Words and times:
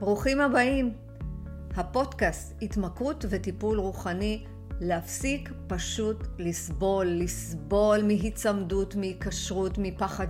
ברוכים 0.00 0.40
הבאים. 0.40 0.92
הפודקאסט 1.76 2.54
התמכרות 2.62 3.24
וטיפול 3.28 3.78
רוחני 3.78 4.44
להפסיק 4.80 5.52
פשוט 5.66 6.26
לסבול, 6.38 7.06
לסבול 7.06 8.02
מהיצמדות, 8.02 8.94
מהיקשרות, 8.94 9.78
מפחד, 9.78 10.26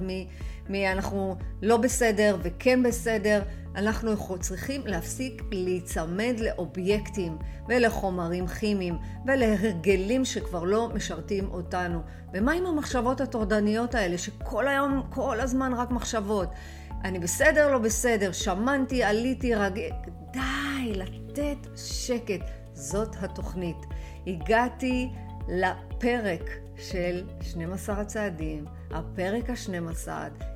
אנחנו 0.92 1.36
לא 1.62 1.76
בסדר 1.76 2.36
וכן 2.42 2.82
בסדר. 2.82 3.42
אנחנו 3.76 4.38
צריכים 4.40 4.86
להפסיק 4.86 5.42
להיצמד 5.52 6.34
לאובייקטים 6.40 7.38
ולחומרים 7.68 8.46
כימיים 8.46 8.98
ולהרגלים 9.26 10.24
שכבר 10.24 10.64
לא 10.64 10.90
משרתים 10.94 11.48
אותנו. 11.50 12.00
ומה 12.32 12.52
עם 12.52 12.66
המחשבות 12.66 13.20
הטורדניות 13.20 13.94
האלה 13.94 14.18
שכל 14.18 14.68
היום, 14.68 15.02
כל 15.10 15.40
הזמן 15.40 15.72
רק 15.74 15.90
מחשבות? 15.90 16.48
אני 17.04 17.18
בסדר, 17.18 17.72
לא 17.72 17.78
בסדר, 17.78 18.32
שמנתי, 18.32 19.02
עליתי, 19.02 19.54
רגע... 19.54 19.82
די, 20.32 20.92
לתת 20.94 21.68
שקט. 21.76 22.40
זאת 22.72 23.16
התוכנית. 23.20 23.76
הגעתי 24.26 25.08
לפרק 25.48 26.50
של 26.76 27.24
12 27.40 28.00
הצעדים, 28.00 28.64
הפרק 28.90 29.50
ה-12, 29.50 30.08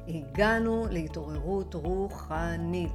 הגענו 0.09 0.87
להתעוררות 0.91 1.75
רוחנית. 1.75 2.93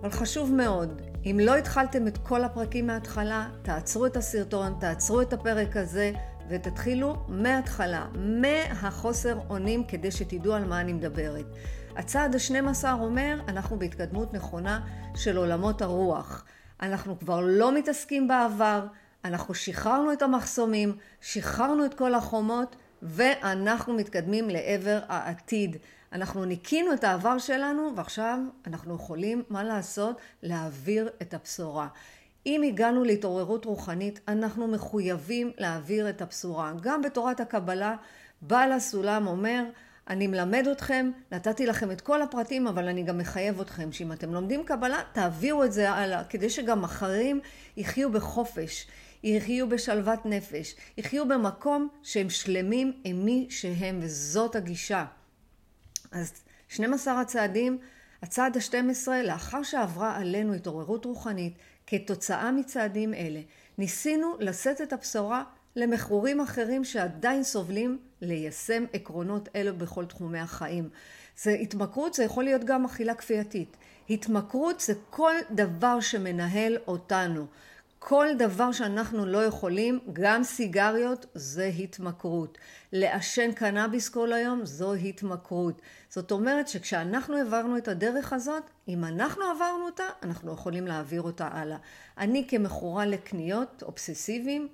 אבל 0.00 0.10
חשוב 0.10 0.52
מאוד, 0.52 1.02
אם 1.24 1.40
לא 1.42 1.56
התחלתם 1.56 2.06
את 2.06 2.18
כל 2.18 2.44
הפרקים 2.44 2.86
מההתחלה, 2.86 3.48
תעצרו 3.62 4.06
את 4.06 4.16
הסרטון, 4.16 4.74
תעצרו 4.80 5.20
את 5.20 5.32
הפרק 5.32 5.76
הזה 5.76 6.12
ותתחילו 6.48 7.16
מההתחלה, 7.28 8.06
מהחוסר 8.14 9.38
אונים 9.50 9.84
כדי 9.84 10.10
שתדעו 10.10 10.54
על 10.54 10.64
מה 10.64 10.80
אני 10.80 10.92
מדברת. 10.92 11.46
הצעד 11.96 12.34
ה-12 12.34 12.84
אומר, 12.92 13.38
אנחנו 13.48 13.78
בהתקדמות 13.78 14.34
נכונה 14.34 14.80
של 15.14 15.36
עולמות 15.36 15.82
הרוח. 15.82 16.44
אנחנו 16.82 17.18
כבר 17.18 17.40
לא 17.40 17.72
מתעסקים 17.74 18.28
בעבר, 18.28 18.86
אנחנו 19.24 19.54
שחררנו 19.54 20.12
את 20.12 20.22
המחסומים, 20.22 20.96
שחררנו 21.20 21.84
את 21.84 21.94
כל 21.94 22.14
החומות, 22.14 22.76
ואנחנו 23.02 23.94
מתקדמים 23.94 24.50
לעבר 24.50 25.00
העתיד. 25.08 25.76
אנחנו 26.12 26.44
ניקינו 26.44 26.92
את 26.92 27.04
העבר 27.04 27.38
שלנו, 27.38 27.92
ועכשיו 27.96 28.38
אנחנו 28.66 28.94
יכולים, 28.94 29.42
מה 29.50 29.64
לעשות? 29.64 30.16
להעביר 30.42 31.10
את 31.22 31.34
הבשורה. 31.34 31.88
אם 32.46 32.62
הגענו 32.62 33.04
להתעוררות 33.04 33.64
רוחנית, 33.64 34.20
אנחנו 34.28 34.68
מחויבים 34.68 35.52
להעביר 35.58 36.08
את 36.08 36.22
הבשורה. 36.22 36.72
גם 36.80 37.02
בתורת 37.02 37.40
הקבלה, 37.40 37.96
בעל 38.42 38.72
הסולם 38.72 39.26
אומר, 39.26 39.64
אני 40.08 40.26
מלמד 40.26 40.66
אתכם, 40.72 41.10
נתתי 41.32 41.66
לכם 41.66 41.90
את 41.90 42.00
כל 42.00 42.22
הפרטים, 42.22 42.66
אבל 42.66 42.88
אני 42.88 43.02
גם 43.02 43.18
מחייב 43.18 43.60
אתכם 43.60 43.92
שאם 43.92 44.12
אתם 44.12 44.34
לומדים 44.34 44.64
קבלה, 44.64 45.00
תעבירו 45.12 45.64
את 45.64 45.72
זה 45.72 45.90
הלאה, 45.90 46.24
כדי 46.24 46.50
שגם 46.50 46.84
אחרים 46.84 47.40
יחיו 47.76 48.12
בחופש, 48.12 48.86
יחיו 49.22 49.68
בשלוות 49.68 50.26
נפש, 50.26 50.74
יחיו 50.98 51.28
במקום 51.28 51.88
שהם 52.02 52.30
שלמים 52.30 52.92
עם 53.04 53.24
מי 53.24 53.46
שהם, 53.50 53.98
וזאת 54.02 54.56
הגישה. 54.56 55.04
אז 56.12 56.32
12 56.68 57.20
הצעדים, 57.20 57.78
הצעד 58.22 58.56
ה-12, 58.56 59.08
לאחר 59.24 59.62
שעברה 59.62 60.16
עלינו 60.16 60.54
התעוררות 60.54 61.04
רוחנית, 61.04 61.54
כתוצאה 61.86 62.52
מצעדים 62.52 63.14
אלה, 63.14 63.40
ניסינו 63.78 64.36
לשאת 64.40 64.80
את 64.80 64.92
הבשורה 64.92 65.44
למכרורים 65.76 66.40
אחרים 66.40 66.84
שעדיין 66.84 67.42
סובלים 67.42 67.98
ליישם 68.20 68.84
עקרונות 68.92 69.48
אלו 69.56 69.76
בכל 69.76 70.04
תחומי 70.04 70.38
החיים. 70.38 70.88
זה 71.42 71.50
התמכרות, 71.50 72.14
זה 72.14 72.24
יכול 72.24 72.44
להיות 72.44 72.64
גם 72.64 72.84
אכילה 72.84 73.14
כפייתית. 73.14 73.76
התמכרות 74.10 74.80
זה 74.80 74.94
כל 75.10 75.34
דבר 75.50 76.00
שמנהל 76.00 76.78
אותנו. 76.86 77.46
כל 78.04 78.26
דבר 78.38 78.72
שאנחנו 78.72 79.26
לא 79.26 79.44
יכולים, 79.44 79.98
גם 80.12 80.44
סיגריות, 80.44 81.26
זה 81.34 81.64
התמכרות. 81.64 82.58
לעשן 82.92 83.52
קנאביס 83.52 84.08
כל 84.08 84.32
היום, 84.32 84.64
זו 84.64 84.94
התמכרות. 84.94 85.82
זאת 86.08 86.32
אומרת 86.32 86.68
שכשאנחנו 86.68 87.36
העברנו 87.36 87.76
את 87.76 87.88
הדרך 87.88 88.32
הזאת, 88.32 88.62
אם 88.88 89.04
אנחנו 89.04 89.42
עברנו 89.44 89.84
אותה, 89.84 90.04
אנחנו 90.22 90.52
יכולים 90.52 90.86
להעביר 90.86 91.22
אותה 91.22 91.48
הלאה. 91.52 91.76
אני 92.18 92.46
כמכורה 92.48 93.06
לקניות 93.06 93.82
אובססיביים, 93.82 94.68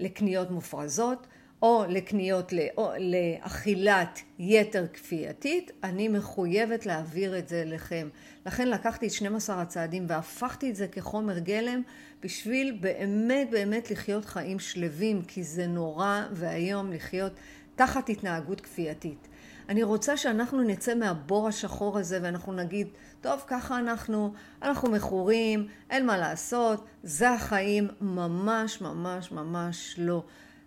לקניות 0.00 0.50
מופרזות, 0.50 1.26
או 1.64 1.84
לקניות 1.88 2.52
או 2.76 2.92
לאכילת 2.98 4.20
יתר 4.38 4.86
כפייתית, 4.92 5.70
אני 5.84 6.08
מחויבת 6.08 6.86
להעביר 6.86 7.38
את 7.38 7.48
זה 7.48 7.62
אליכם. 7.62 8.08
לכן 8.46 8.68
לקחתי 8.68 9.06
את 9.06 9.12
12 9.12 9.62
הצעדים 9.62 10.06
והפכתי 10.08 10.70
את 10.70 10.76
זה 10.76 10.88
כחומר 10.88 11.38
גלם 11.38 11.82
בשביל 12.22 12.78
באמת 12.80 13.50
באמת 13.50 13.90
לחיות 13.90 14.24
חיים 14.24 14.58
שלווים, 14.58 15.22
כי 15.22 15.42
זה 15.42 15.66
נורא 15.66 16.22
ואיום 16.32 16.92
לחיות 16.92 17.32
תחת 17.76 18.08
התנהגות 18.08 18.60
כפייתית. 18.60 19.28
אני 19.68 19.82
רוצה 19.82 20.16
שאנחנו 20.16 20.62
נצא 20.62 20.94
מהבור 20.94 21.48
השחור 21.48 21.98
הזה 21.98 22.18
ואנחנו 22.22 22.52
נגיד, 22.52 22.88
טוב, 23.20 23.44
ככה 23.46 23.78
אנחנו, 23.78 24.32
אנחנו 24.62 24.90
מכורים, 24.90 25.66
אין 25.90 26.06
מה 26.06 26.18
לעשות, 26.18 26.84
זה 27.02 27.30
החיים, 27.30 27.88
ממש 28.00 28.80
ממש 28.80 29.32
ממש 29.32 29.94
לא. 29.98 30.24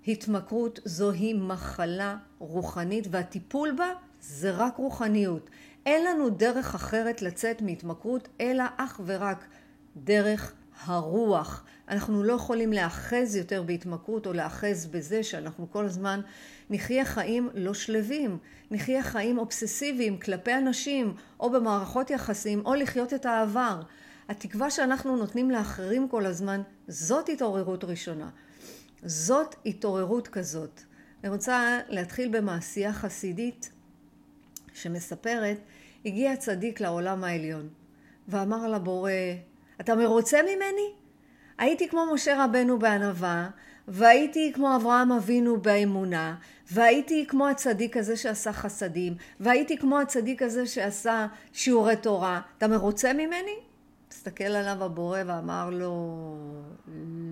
התמכרות 0.07 0.79
זוהי 0.85 1.33
מחלה 1.33 2.17
רוחנית 2.39 3.07
והטיפול 3.11 3.71
בה 3.71 3.87
זה 4.21 4.51
רק 4.51 4.77
רוחניות. 4.77 5.49
אין 5.85 6.05
לנו 6.05 6.29
דרך 6.29 6.75
אחרת 6.75 7.21
לצאת 7.21 7.61
מהתמכרות 7.61 8.27
אלא 8.41 8.63
אך 8.77 9.01
ורק 9.05 9.47
דרך 9.97 10.53
הרוח. 10.85 11.63
אנחנו 11.89 12.23
לא 12.23 12.33
יכולים 12.33 12.73
להאחז 12.73 13.35
יותר 13.35 13.63
בהתמכרות 13.63 14.27
או 14.27 14.33
להאחז 14.33 14.85
בזה 14.85 15.23
שאנחנו 15.23 15.71
כל 15.71 15.85
הזמן 15.85 16.21
נחיה 16.69 17.05
חיים 17.05 17.49
לא 17.53 17.73
שלווים, 17.73 18.37
נחיה 18.71 19.03
חיים 19.03 19.37
אובססיביים 19.37 20.19
כלפי 20.19 20.53
אנשים 20.53 21.13
או 21.39 21.49
במערכות 21.49 22.09
יחסים 22.09 22.65
או 22.65 22.75
לחיות 22.75 23.13
את 23.13 23.25
העבר. 23.25 23.81
התקווה 24.29 24.71
שאנחנו 24.71 25.15
נותנים 25.15 25.51
לאחרים 25.51 26.07
כל 26.07 26.25
הזמן, 26.25 26.61
זאת 26.87 27.29
התעוררות 27.29 27.83
ראשונה. 27.83 28.29
זאת 29.03 29.55
התעוררות 29.65 30.27
כזאת. 30.27 30.81
אני 31.23 31.31
רוצה 31.31 31.79
להתחיל 31.87 32.37
במעשייה 32.37 32.93
חסידית 32.93 33.71
שמספרת, 34.73 35.57
הגיע 36.05 36.35
צדיק 36.35 36.81
לעולם 36.81 37.23
העליון 37.23 37.69
ואמר 38.27 38.67
לבורא, 38.67 39.11
אתה 39.81 39.95
מרוצה 39.95 40.41
ממני? 40.41 40.93
הייתי 41.57 41.89
כמו 41.89 42.13
משה 42.13 42.45
רבנו 42.45 42.79
בענווה, 42.79 43.49
והייתי 43.87 44.51
כמו 44.55 44.75
אברהם 44.75 45.11
אבינו 45.11 45.61
באמונה, 45.61 46.35
והייתי 46.71 47.25
כמו 47.27 47.47
הצדיק 47.47 47.97
הזה 47.97 48.17
שעשה 48.17 48.53
חסדים, 48.53 49.15
והייתי 49.39 49.77
כמו 49.77 49.99
הצדיק 49.99 50.41
הזה 50.41 50.67
שעשה 50.67 51.27
שיעורי 51.53 51.95
תורה. 51.95 52.41
אתה 52.57 52.67
מרוצה 52.67 53.13
ממני? 53.13 53.57
הסתכל 54.11 54.43
עליו 54.43 54.83
הבורא 54.83 55.19
ואמר 55.25 55.69
לו, 55.69 56.35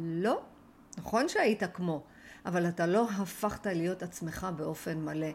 לא. 0.05 0.41
נכון 0.97 1.29
שהיית 1.29 1.63
כמו, 1.73 2.03
אבל 2.45 2.67
אתה 2.67 2.87
לא 2.87 3.07
הפכת 3.09 3.65
להיות 3.65 4.03
עצמך 4.03 4.47
באופן 4.55 4.97
מלא. 4.97 5.31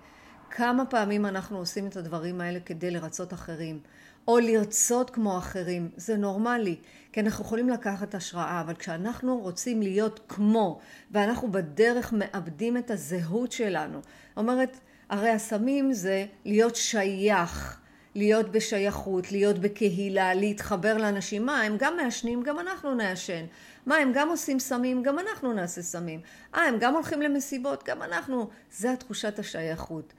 כמה 0.50 0.86
פעמים 0.86 1.26
אנחנו 1.26 1.58
עושים 1.58 1.86
את 1.86 1.96
הדברים 1.96 2.40
האלה 2.40 2.60
כדי 2.60 2.90
לרצות 2.90 3.32
אחרים, 3.32 3.80
או 4.28 4.38
לרצות 4.38 5.10
כמו 5.10 5.38
אחרים, 5.38 5.90
זה 5.96 6.16
נורמלי, 6.16 6.76
כי 7.12 7.20
אנחנו 7.20 7.44
יכולים 7.44 7.68
לקחת 7.68 8.14
השראה, 8.14 8.60
אבל 8.60 8.74
כשאנחנו 8.74 9.38
רוצים 9.38 9.82
להיות 9.82 10.20
כמו, 10.28 10.80
ואנחנו 11.10 11.52
בדרך 11.52 12.12
מאבדים 12.12 12.76
את 12.76 12.90
הזהות 12.90 13.52
שלנו, 13.52 14.00
אומרת, 14.36 14.76
הרי 15.08 15.30
הסמים 15.30 15.92
זה 15.92 16.26
להיות 16.44 16.76
שייך, 16.76 17.80
להיות 18.14 18.52
בשייכות, 18.52 19.32
להיות 19.32 19.58
בקהילה, 19.58 20.34
להתחבר 20.34 20.96
לאנשים. 20.96 21.46
מה, 21.46 21.60
הם 21.60 21.76
גם 21.78 21.96
מעשנים, 21.96 22.42
גם 22.42 22.58
אנחנו 22.58 22.94
נעשן. 22.94 23.44
מה, 23.86 23.96
הם 23.96 24.12
גם 24.14 24.28
עושים 24.28 24.58
סמים, 24.58 25.02
גם 25.02 25.18
אנחנו 25.18 25.52
נעשה 25.52 25.82
סמים. 25.82 26.20
אה, 26.54 26.62
הם 26.64 26.76
גם 26.80 26.94
הולכים 26.94 27.22
למסיבות, 27.22 27.84
גם 27.84 28.02
אנחנו. 28.02 28.48
זה 28.72 28.92
התחושת 28.92 29.38
השייכות. 29.38 30.12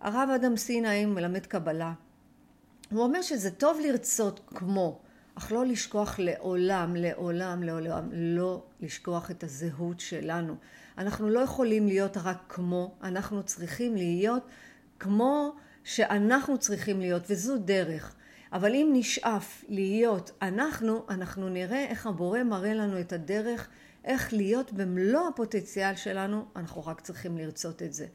הרב 0.00 0.28
אדם 0.34 0.56
סיני 0.56 1.06
מלמד 1.06 1.46
קבלה. 1.46 1.92
הוא 2.90 3.02
אומר 3.02 3.22
שזה 3.22 3.50
טוב 3.50 3.80
לרצות 3.80 4.40
כמו, 4.46 5.00
אך 5.38 5.52
לא 5.52 5.66
לשכוח 5.66 6.18
לעולם, 6.18 6.96
לעולם, 6.96 7.62
לעולם, 7.62 8.08
לא 8.12 8.62
לשכוח 8.80 9.30
את 9.30 9.44
הזהות 9.44 10.00
שלנו. 10.00 10.54
אנחנו 10.98 11.28
לא 11.28 11.40
יכולים 11.40 11.86
להיות 11.86 12.16
רק 12.16 12.38
כמו, 12.48 12.94
אנחנו 13.02 13.42
צריכים 13.42 13.96
להיות 13.96 14.42
כמו 14.98 15.52
שאנחנו 15.84 16.58
צריכים 16.58 17.00
להיות, 17.00 17.22
וזו 17.30 17.58
דרך. 17.58 18.14
אבל 18.52 18.74
אם 18.74 18.90
נשאף 18.92 19.64
להיות 19.68 20.30
אנחנו, 20.42 21.04
אנחנו 21.08 21.48
נראה 21.48 21.84
איך 21.84 22.06
הבורא 22.06 22.42
מראה 22.42 22.74
לנו 22.74 23.00
את 23.00 23.12
הדרך, 23.12 23.68
איך 24.04 24.32
להיות 24.32 24.72
במלוא 24.72 25.28
הפוטנציאל 25.28 25.96
שלנו, 25.96 26.44
אנחנו 26.56 26.86
רק 26.86 27.00
צריכים 27.00 27.38
לרצות 27.38 27.82
את 27.82 27.92
זה. 27.92 28.06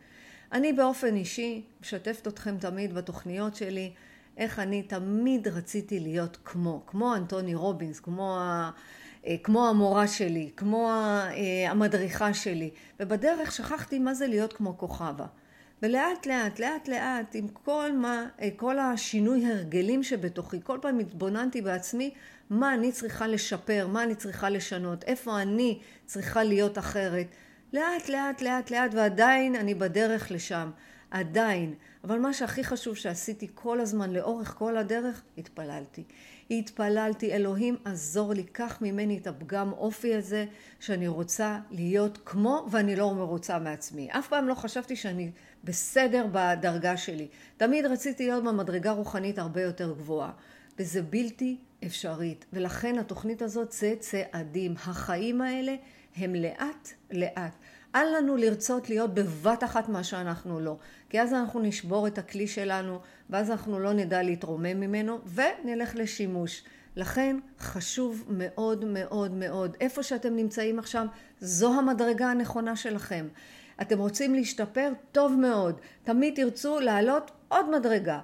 אני 0.51 0.73
באופן 0.73 1.15
אישי 1.15 1.65
משתפת 1.81 2.27
אתכם 2.27 2.57
תמיד 2.57 2.93
בתוכניות 2.93 3.55
שלי, 3.55 3.93
איך 4.41 4.59
אני 4.59 4.83
תמיד 4.83 5.47
רציתי 5.47 5.99
להיות 5.99 6.37
כמו, 6.45 6.83
כמו 6.87 7.15
אנטוני 7.15 7.55
רובינס, 7.55 7.99
כמו, 7.99 8.37
ה, 8.39 8.71
אה, 9.27 9.35
כמו 9.43 9.67
המורה 9.69 10.07
שלי, 10.07 10.51
כמו 10.57 10.89
אה, 10.89 11.71
המדריכה 11.71 12.33
שלי, 12.33 12.69
ובדרך 12.99 13.51
שכחתי 13.51 13.99
מה 13.99 14.13
זה 14.13 14.27
להיות 14.27 14.53
כמו 14.53 14.77
כוכבה. 14.77 15.25
ולאט 15.83 16.25
לאט, 16.25 16.59
לאט 16.59 16.87
לאט, 16.87 17.35
עם 17.35 17.47
כל, 17.47 17.91
מה, 17.93 18.25
אה, 18.41 18.49
כל 18.55 18.79
השינוי 18.79 19.45
הרגלים 19.45 20.03
שבתוכי, 20.03 20.59
כל 20.63 20.77
פעם 20.81 20.99
התבוננתי 20.99 21.61
בעצמי 21.61 22.13
מה 22.49 22.73
אני 22.73 22.91
צריכה 22.91 23.27
לשפר, 23.27 23.87
מה 23.87 24.03
אני 24.03 24.15
צריכה 24.15 24.49
לשנות, 24.49 25.03
איפה 25.03 25.41
אני 25.41 25.79
צריכה 26.05 26.43
להיות 26.43 26.77
אחרת. 26.77 27.27
לאט 27.73 28.09
לאט 28.09 28.41
לאט 28.41 28.71
לאט 28.71 28.93
ועדיין 28.93 29.55
אני 29.55 29.73
בדרך 29.73 30.31
לשם, 30.31 30.71
עדיין. 31.11 31.73
אבל 32.03 32.19
מה 32.19 32.33
שהכי 32.33 32.63
חשוב 32.63 32.95
שעשיתי 32.95 33.47
כל 33.53 33.79
הזמן 33.79 34.13
לאורך 34.13 34.55
כל 34.57 34.77
הדרך, 34.77 35.21
התפללתי. 35.37 36.03
התפללתי, 36.51 37.33
אלוהים 37.33 37.75
עזור 37.85 38.33
לי, 38.33 38.43
קח 38.43 38.77
ממני 38.81 39.17
את 39.17 39.27
הפגם 39.27 39.71
אופי 39.71 40.15
הזה 40.15 40.45
שאני 40.79 41.07
רוצה 41.07 41.59
להיות 41.71 42.19
כמו 42.25 42.67
ואני 42.71 42.95
לא 42.95 43.13
מרוצה 43.13 43.59
מעצמי. 43.59 44.07
אף 44.11 44.27
פעם 44.27 44.47
לא 44.47 44.53
חשבתי 44.53 44.95
שאני 44.95 45.31
בסדר 45.63 46.27
בדרגה 46.31 46.97
שלי. 46.97 47.27
תמיד 47.57 47.85
רציתי 47.85 48.27
להיות 48.27 48.43
במדרגה 48.43 48.91
רוחנית 48.91 49.39
הרבה 49.39 49.61
יותר 49.61 49.93
גבוהה. 49.97 50.31
וזה 50.79 51.01
בלתי 51.01 51.57
אפשרית. 51.85 52.45
ולכן 52.53 52.97
התוכנית 52.99 53.41
הזאת 53.41 53.71
זה 53.71 53.93
צעדים. 53.99 54.73
החיים 54.77 55.41
האלה 55.41 55.75
הם 56.15 56.35
לאט 56.35 56.89
לאט. 57.11 57.55
אל 57.95 58.17
לנו 58.17 58.37
לרצות 58.37 58.89
להיות 58.89 59.13
בבת 59.13 59.63
אחת 59.63 59.89
מה 59.89 60.03
שאנחנו 60.03 60.59
לא. 60.59 60.77
כי 61.09 61.21
אז 61.21 61.33
אנחנו 61.33 61.59
נשבור 61.59 62.07
את 62.07 62.17
הכלי 62.17 62.47
שלנו, 62.47 62.99
ואז 63.29 63.51
אנחנו 63.51 63.79
לא 63.79 63.93
נדע 63.93 64.23
להתרומם 64.23 64.79
ממנו, 64.79 65.19
ונלך 65.33 65.95
לשימוש. 65.95 66.63
לכן 66.95 67.37
חשוב 67.59 68.25
מאוד 68.29 68.85
מאוד 68.85 69.31
מאוד, 69.31 69.77
איפה 69.81 70.03
שאתם 70.03 70.35
נמצאים 70.35 70.79
עכשיו, 70.79 71.05
זו 71.39 71.73
המדרגה 71.73 72.27
הנכונה 72.27 72.75
שלכם. 72.75 73.27
אתם 73.81 73.99
רוצים 73.99 74.35
להשתפר? 74.35 74.91
טוב 75.11 75.33
מאוד. 75.33 75.79
תמיד 76.03 76.33
תרצו 76.35 76.79
לעלות 76.79 77.31
עוד 77.47 77.69
מדרגה. 77.69 78.19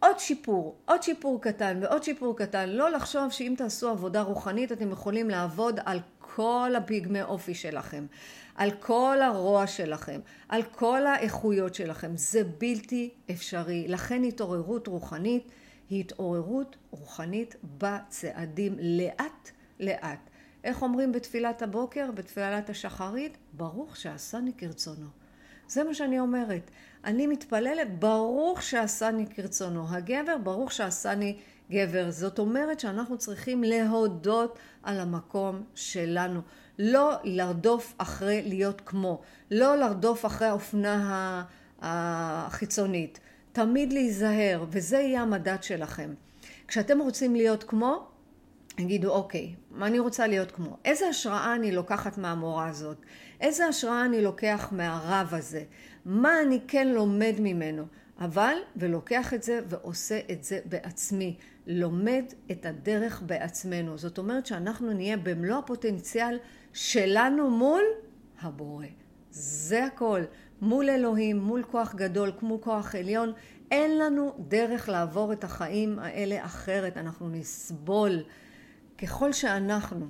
עוד 0.00 0.18
שיפור, 0.18 0.76
עוד 0.84 1.02
שיפור 1.02 1.40
קטן 1.42 1.78
ועוד 1.82 2.02
שיפור 2.02 2.36
קטן. 2.36 2.68
לא 2.68 2.90
לחשוב 2.90 3.30
שאם 3.30 3.54
תעשו 3.56 3.88
עבודה 3.88 4.22
רוחנית 4.22 4.72
אתם 4.72 4.90
יכולים 4.90 5.30
לעבוד 5.30 5.80
על 5.84 6.00
כל 6.36 6.72
הפיגמי 6.76 7.22
אופי 7.22 7.54
שלכם, 7.54 8.06
על 8.54 8.70
כל 8.70 9.18
הרוע 9.22 9.66
שלכם, 9.66 10.20
על 10.48 10.62
כל 10.62 11.06
האיכויות 11.06 11.74
שלכם. 11.74 12.12
זה 12.16 12.42
בלתי 12.44 13.10
אפשרי. 13.30 13.88
לכן 13.88 14.24
התעוררות 14.24 14.86
רוחנית 14.86 15.50
היא 15.90 16.00
התעוררות 16.00 16.76
רוחנית 16.90 17.56
בצעדים 17.78 18.76
לאט 18.80 19.50
לאט. 19.80 20.30
איך 20.64 20.82
אומרים 20.82 21.12
בתפילת 21.12 21.62
הבוקר, 21.62 22.10
בתפילת 22.14 22.70
השחרית? 22.70 23.36
ברוך 23.52 23.96
שעשני 23.96 24.52
כרצונו. 24.58 25.06
זה 25.68 25.84
מה 25.84 25.94
שאני 25.94 26.20
אומרת. 26.20 26.70
אני 27.04 27.26
מתפללת, 27.26 27.98
ברוך 27.98 28.62
שעשני 28.62 29.26
כרצונו. 29.26 29.86
הגבר, 29.88 30.36
ברוך 30.42 30.72
שעשני 30.72 31.36
גבר. 31.70 32.10
זאת 32.10 32.38
אומרת 32.38 32.80
שאנחנו 32.80 33.18
צריכים 33.18 33.64
להודות 33.64 34.58
על 34.82 35.00
המקום 35.00 35.62
שלנו. 35.74 36.40
לא 36.78 37.14
לרדוף 37.24 37.94
אחרי 37.98 38.42
להיות 38.46 38.82
כמו. 38.86 39.20
לא 39.50 39.76
לרדוף 39.76 40.26
אחרי 40.26 40.48
האופנה 40.48 41.44
החיצונית. 41.80 43.20
תמיד 43.52 43.92
להיזהר, 43.92 44.64
וזה 44.70 44.96
יהיה 44.96 45.22
המדד 45.22 45.62
שלכם. 45.62 46.14
כשאתם 46.68 46.98
רוצים 46.98 47.34
להיות 47.34 47.64
כמו, 47.64 48.06
תגידו, 48.74 49.10
אוקיי, 49.10 49.54
מה 49.70 49.86
אני 49.86 49.98
רוצה 49.98 50.26
להיות 50.26 50.52
כמו? 50.52 50.76
איזה 50.84 51.08
השראה 51.08 51.54
אני 51.54 51.72
לוקחת 51.72 52.18
מהמורה 52.18 52.68
הזאת? 52.68 52.96
איזה 53.40 53.66
השראה 53.66 54.04
אני 54.04 54.22
לוקח 54.22 54.68
מהרב 54.72 55.34
הזה? 55.34 55.62
מה 56.04 56.42
אני 56.42 56.60
כן 56.68 56.88
לומד 56.88 57.34
ממנו? 57.38 57.84
אבל, 58.20 58.54
ולוקח 58.76 59.34
את 59.34 59.42
זה 59.42 59.60
ועושה 59.68 60.20
את 60.30 60.44
זה 60.44 60.60
בעצמי. 60.64 61.36
לומד 61.70 62.24
את 62.50 62.66
הדרך 62.66 63.22
בעצמנו. 63.26 63.98
זאת 63.98 64.18
אומרת 64.18 64.46
שאנחנו 64.46 64.92
נהיה 64.92 65.16
במלוא 65.16 65.58
הפוטנציאל 65.58 66.38
שלנו 66.72 67.50
מול 67.50 67.82
הבורא. 68.40 68.86
זה 69.30 69.84
הכל. 69.84 70.20
מול 70.60 70.90
אלוהים, 70.90 71.38
מול 71.38 71.62
כוח 71.62 71.94
גדול, 71.94 72.32
כמו 72.38 72.60
כוח 72.60 72.94
עליון. 72.94 73.32
אין 73.70 73.98
לנו 73.98 74.32
דרך 74.48 74.88
לעבור 74.88 75.32
את 75.32 75.44
החיים 75.44 75.98
האלה 75.98 76.44
אחרת. 76.44 76.96
אנחנו 76.96 77.28
נסבול. 77.28 78.22
ככל 78.98 79.32
שאנחנו 79.32 80.06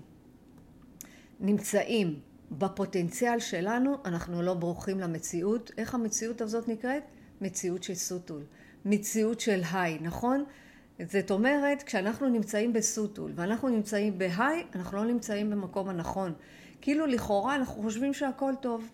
נמצאים 1.41 2.21
בפוטנציאל 2.51 3.39
שלנו, 3.39 3.97
אנחנו 4.05 4.43
לא 4.43 4.55
ברוכים 4.55 5.01
למציאות. 5.01 5.71
איך 5.79 5.95
המציאות 5.95 6.41
הזאת 6.41 6.69
נקראת? 6.69 7.03
מציאות 7.41 7.83
של 7.83 7.95
סוטול. 7.95 8.43
מציאות 8.85 9.41
של 9.41 9.61
היי, 9.73 9.99
נכון? 10.01 10.45
זאת 11.07 11.31
אומרת, 11.31 11.83
כשאנחנו 11.83 12.29
נמצאים 12.29 12.73
בסוטול 12.73 13.33
ואנחנו 13.35 13.69
נמצאים 13.69 14.19
בהיי, 14.19 14.65
אנחנו 14.75 14.97
לא 14.97 15.05
נמצאים 15.05 15.51
במקום 15.51 15.89
הנכון. 15.89 16.33
כאילו 16.81 17.07
לכאורה 17.07 17.55
אנחנו 17.55 17.83
חושבים 17.83 18.15
שהכל 18.15 18.53
טוב. 18.61 18.91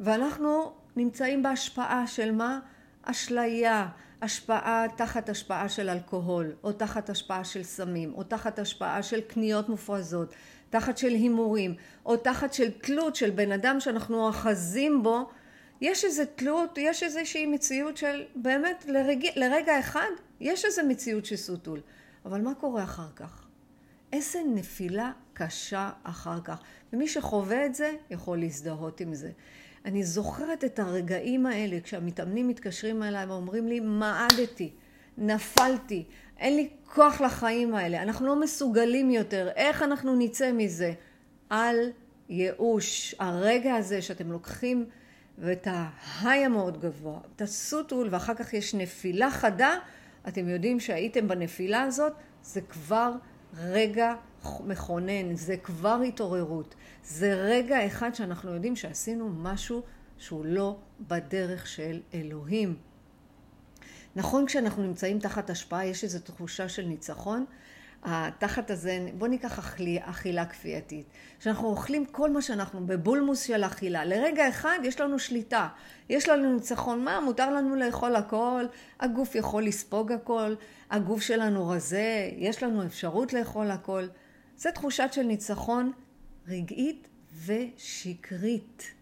ואנחנו 0.00 0.72
נמצאים 0.96 1.42
בהשפעה 1.42 2.06
של 2.06 2.32
מה? 2.32 2.60
אשליה, 3.02 3.88
השפעה 4.22 4.86
תחת 4.96 5.28
השפעה 5.28 5.68
של 5.68 5.88
אלכוהול, 5.88 6.52
או 6.64 6.72
תחת 6.72 7.10
השפעה 7.10 7.44
של 7.44 7.62
סמים, 7.62 8.12
או 8.14 8.22
תחת 8.22 8.58
השפעה 8.58 9.02
של 9.02 9.20
קניות 9.20 9.68
מופרזות, 9.68 10.34
תחת 10.70 10.98
של 10.98 11.08
הימורים, 11.08 11.74
או 12.06 12.16
תחת 12.16 12.52
של 12.52 12.70
תלות 12.70 13.16
של 13.16 13.30
בן 13.30 13.52
אדם 13.52 13.80
שאנחנו 13.80 14.26
אוחזים 14.26 15.02
בו, 15.02 15.30
יש 15.80 16.04
איזו 16.04 16.22
תלות, 16.34 16.78
יש 16.78 17.02
איזושהי 17.02 17.46
מציאות 17.46 17.96
של 17.96 18.24
באמת 18.34 18.84
לרג... 18.88 19.26
לרגע 19.36 19.78
אחד, 19.78 20.10
יש 20.40 20.64
איזו 20.64 20.82
מציאות 20.88 21.24
של 21.24 21.36
סוטול. 21.36 21.80
אבל 22.24 22.40
מה 22.40 22.54
קורה 22.54 22.84
אחר 22.84 23.08
כך? 23.16 23.46
איזה 24.12 24.38
נפילה 24.54 25.12
קשה 25.32 25.90
אחר 26.02 26.40
כך. 26.44 26.62
ומי 26.92 27.08
שחווה 27.08 27.66
את 27.66 27.74
זה, 27.74 27.92
יכול 28.10 28.38
להזדהות 28.38 29.00
עם 29.00 29.14
זה. 29.14 29.30
אני 29.84 30.04
זוכרת 30.04 30.64
את 30.64 30.78
הרגעים 30.78 31.46
האלה 31.46 31.80
כשהמתאמנים 31.80 32.48
מתקשרים 32.48 33.02
אליי 33.02 33.26
ואומרים 33.26 33.68
לי, 33.68 33.80
מעדתי, 33.80 34.70
נפלתי, 35.18 36.04
אין 36.38 36.56
לי 36.56 36.68
כוח 36.84 37.20
לחיים 37.20 37.74
האלה, 37.74 38.02
אנחנו 38.02 38.26
לא 38.26 38.40
מסוגלים 38.40 39.10
יותר, 39.10 39.48
איך 39.56 39.82
אנחנו 39.82 40.16
נצא 40.16 40.52
מזה? 40.52 40.92
אל 41.52 41.90
ייאוש. 42.28 43.14
הרגע 43.18 43.74
הזה 43.74 44.02
שאתם 44.02 44.32
לוקחים 44.32 44.86
ואת 45.38 45.68
ההיי 45.70 46.44
המאוד 46.44 46.80
גבוה, 46.80 47.18
את 47.36 47.42
הסוטול 47.42 48.08
ואחר 48.10 48.34
כך 48.34 48.54
יש 48.54 48.74
נפילה 48.74 49.30
חדה, 49.30 49.74
אתם 50.28 50.48
יודעים 50.48 50.80
שהייתם 50.80 51.28
בנפילה 51.28 51.82
הזאת, 51.82 52.12
זה 52.42 52.60
כבר 52.60 53.12
רגע 53.58 54.14
מכונן, 54.64 55.36
זה 55.36 55.56
כבר 55.56 56.00
התעוררות. 56.08 56.74
זה 57.04 57.34
רגע 57.34 57.86
אחד 57.86 58.14
שאנחנו 58.14 58.52
יודעים 58.52 58.76
שעשינו 58.76 59.28
משהו 59.28 59.82
שהוא 60.18 60.44
לא 60.44 60.76
בדרך 61.00 61.66
של 61.66 62.00
אלוהים. 62.14 62.76
נכון 64.16 64.46
כשאנחנו 64.46 64.82
נמצאים 64.82 65.18
תחת 65.18 65.50
השפעה 65.50 65.86
יש 65.86 66.04
איזו 66.04 66.18
תחושה 66.18 66.68
של 66.68 66.82
ניצחון, 66.86 67.44
התחת 68.02 68.70
הזה, 68.70 69.08
בוא 69.18 69.28
ניקח 69.28 69.58
אכלי, 69.58 69.98
אכילה 70.02 70.46
כפייתית. 70.46 71.06
שאנחנו 71.40 71.68
אוכלים 71.68 72.06
כל 72.06 72.30
מה 72.30 72.42
שאנחנו 72.42 72.86
בבולמוס 72.86 73.42
של 73.42 73.64
אכילה. 73.64 74.04
לרגע 74.04 74.48
אחד 74.48 74.78
יש 74.84 75.00
לנו 75.00 75.18
שליטה, 75.18 75.68
יש 76.08 76.28
לנו 76.28 76.54
ניצחון. 76.54 77.04
מה, 77.04 77.20
מותר 77.20 77.50
לנו 77.50 77.76
לאכול 77.76 78.16
הכל, 78.16 78.64
הגוף 79.00 79.34
יכול 79.34 79.62
לספוג 79.62 80.12
הכל, 80.12 80.54
הגוף 80.90 81.20
שלנו 81.20 81.68
רזה, 81.68 82.30
יש 82.36 82.62
לנו 82.62 82.86
אפשרות 82.86 83.32
לאכול 83.32 83.70
הכל. 83.70 84.06
זו 84.56 84.70
תחושת 84.74 85.08
של 85.12 85.22
ניצחון 85.22 85.92
רגעית 86.48 87.08
ושקרית. 87.46 88.94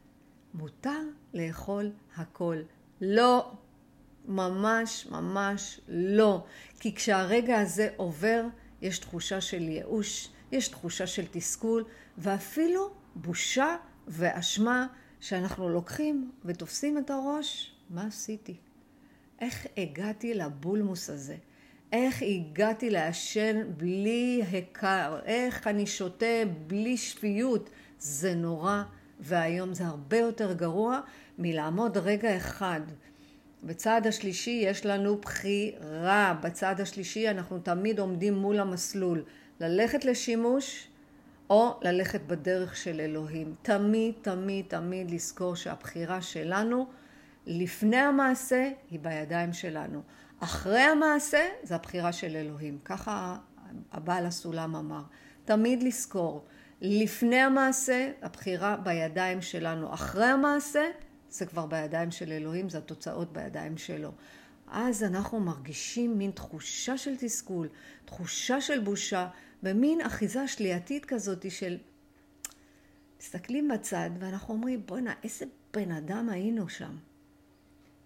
מותר 0.55 1.01
לאכול 1.35 1.91
הכל. 2.17 2.57
לא, 3.01 3.53
ממש 4.29 5.07
ממש 5.11 5.81
לא. 5.89 6.45
כי 6.81 6.95
כשהרגע 6.95 7.61
הזה 7.61 7.89
עובר, 7.97 8.45
יש 8.83 8.99
תחושה 8.99 9.41
של 9.41 9.63
ייאוש, 9.63 10.29
יש 10.53 10.69
תחושה 10.69 11.07
של 11.07 11.25
תסכול, 11.31 11.85
ואפילו 12.19 12.91
בושה 13.15 13.77
ואשמה 14.07 14.87
שאנחנו 15.21 15.69
לוקחים 15.69 16.31
ותופסים 16.45 16.99
את 16.99 17.11
הראש, 17.11 17.75
מה 17.91 18.07
עשיתי? 18.07 18.57
איך 19.41 19.67
הגעתי 19.77 20.35
לבולמוס 20.35 21.11
הזה? 21.11 21.37
איך 21.93 22.23
הגעתי 22.23 22.91
לעשן 22.91 23.63
בלי 23.77 24.43
היכר? 24.51 25.21
איך 25.25 25.67
אני 25.67 25.87
שותה 25.87 26.45
בלי 26.67 26.97
שפיות? 26.97 27.71
זה 27.99 28.35
נורא, 28.35 28.83
והיום 29.21 29.75
זה 29.75 29.87
הרבה 29.87 30.17
יותר 30.19 30.53
גרוע 30.53 31.01
מלעמוד 31.39 31.97
רגע 31.97 32.37
אחד 32.37 32.81
בצעד 33.63 34.07
השלישי 34.07 34.61
יש 34.65 34.87
לנו 34.87 35.17
בחירה. 35.17 36.35
בצעד 36.43 36.81
השלישי 36.81 37.31
אנחנו 37.31 37.59
תמיד 37.59 37.99
עומדים 37.99 38.35
מול 38.35 38.61
המסלול. 38.61 39.25
ללכת 39.61 40.05
לשימוש 40.05 40.89
או 41.51 41.81
ללכת 41.83 42.21
בדרך 42.21 42.77
של 42.77 43.01
אלוהים. 43.01 43.55
תמיד, 43.63 44.15
תמיד, 44.23 44.65
תמיד 44.69 45.11
לזכור 45.11 45.57
שהבחירה 45.57 46.23
שלנו 46.23 46.87
לפני 47.47 47.97
המעשה 47.97 48.71
היא 48.91 49.01
בידיים 49.01 49.53
שלנו. 49.53 50.03
אחרי 50.41 50.81
המעשה 50.81 51.49
זה 51.63 51.75
הבחירה 51.75 52.13
של 52.13 52.37
אלוהים. 52.37 52.79
ככה 52.85 53.37
הבעל 53.93 54.27
הסולם 54.27 54.77
אמר. 54.77 55.03
תמיד 55.45 55.83
לזכור, 55.83 56.45
לפני 56.81 57.41
המעשה 57.41 58.11
הבחירה 58.23 58.77
בידיים 58.77 59.43
שלנו. 59.43 59.95
אחרי 59.95 60.27
המעשה 60.27 60.85
זה 61.31 61.47
כבר 61.47 61.67
בידיים 61.67 62.11
של 62.11 62.33
אלוהים, 62.33 62.69
זה 62.69 62.79
התוצאות 62.79 63.33
בידיים 63.33 63.79
שלו. 63.79 64.13
אז 64.67 65.03
אנחנו 65.03 65.41
מרגישים 65.41 66.19
מין 66.19 66.31
תחושה 66.31 66.99
של 66.99 67.17
תסכול, 67.19 67.69
תחושה 68.05 68.61
של 68.61 68.81
בושה, 68.81 69.29
ומין 69.63 70.01
אחיזה 70.01 70.49
שלייתית 70.49 71.05
כזאת 71.05 71.51
של... 71.51 71.79
מסתכלים 73.21 73.69
בצד 73.69 74.11
ואנחנו 74.19 74.55
אומרים, 74.55 74.83
בואנה, 74.87 75.15
איזה 75.25 75.45
בן 75.75 75.93
אדם 75.93 76.29
היינו 76.29 76.69
שם. 76.69 76.97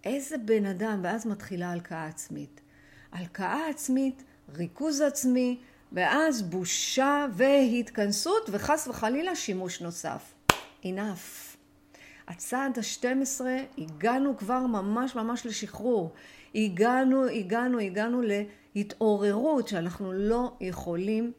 איזה 0.03 0.37
בן 0.37 0.65
אדם, 0.65 0.99
ואז 1.03 1.27
מתחילה 1.27 1.71
הלקאה 1.71 2.05
עצמית. 2.07 2.61
הלקאה 3.11 3.69
עצמית, 3.69 4.23
ריכוז 4.55 5.01
עצמי, 5.01 5.59
ואז 5.91 6.41
בושה 6.41 7.25
והתכנסות, 7.33 8.49
וחס 8.51 8.87
וחלילה 8.87 9.35
שימוש 9.35 9.81
נוסף. 9.81 10.33
enough. 10.83 11.52
הצעד 12.27 12.79
ה-12, 12.79 13.41
הגענו 13.77 14.37
כבר 14.37 14.59
ממש 14.59 15.15
ממש 15.15 15.45
לשחרור. 15.45 16.13
הגענו, 16.55 17.25
הגענו, 17.25 17.79
הגענו 17.79 18.21
להתעוררות 18.75 19.67
שאנחנו 19.67 20.13
לא 20.13 20.53
יכולים 20.61 21.31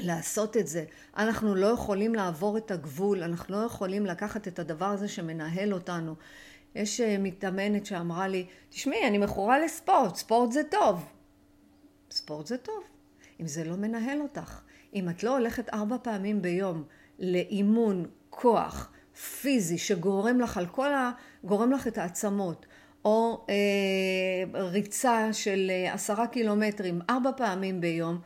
לעשות 0.00 0.56
את 0.56 0.66
זה. 0.66 0.84
אנחנו 1.16 1.54
לא 1.54 1.66
יכולים 1.66 2.14
לעבור 2.14 2.58
את 2.58 2.70
הגבול, 2.70 3.22
אנחנו 3.22 3.54
לא 3.54 3.64
יכולים 3.64 4.06
לקחת 4.06 4.48
את 4.48 4.58
הדבר 4.58 4.86
הזה 4.86 5.08
שמנהל 5.08 5.74
אותנו. 5.74 6.14
יש 6.74 7.00
אה, 7.00 7.18
מתאמנת 7.18 7.86
שאמרה 7.86 8.28
לי, 8.28 8.46
תשמעי, 8.68 9.08
אני 9.08 9.18
מכורה 9.18 9.58
לספורט, 9.58 10.16
ספורט 10.16 10.52
זה 10.52 10.62
טוב. 10.70 11.04
ספורט 12.10 12.46
זה 12.46 12.58
טוב, 12.58 12.84
אם 13.40 13.46
זה 13.46 13.64
לא 13.64 13.76
מנהל 13.76 14.20
אותך. 14.20 14.60
אם 14.94 15.08
את 15.08 15.22
לא 15.22 15.36
הולכת 15.38 15.68
ארבע 15.68 15.96
פעמים 16.02 16.42
ביום 16.42 16.84
לאימון 17.18 18.06
כוח 18.30 18.90
פיזי 19.40 19.78
שגורם 19.78 20.40
לך 20.40 20.56
על 20.56 20.66
כל 20.66 20.92
ה... 20.92 21.10
גורם 21.44 21.72
לך 21.72 21.86
את 21.86 21.98
העצמות, 21.98 22.66
או 23.04 23.46
אה, 23.48 24.60
ריצה 24.60 25.32
של 25.32 25.70
אה, 25.70 25.94
עשרה 25.94 26.26
קילומטרים 26.26 27.00
ארבע 27.10 27.30
פעמים 27.36 27.80
ביום, 27.80 28.18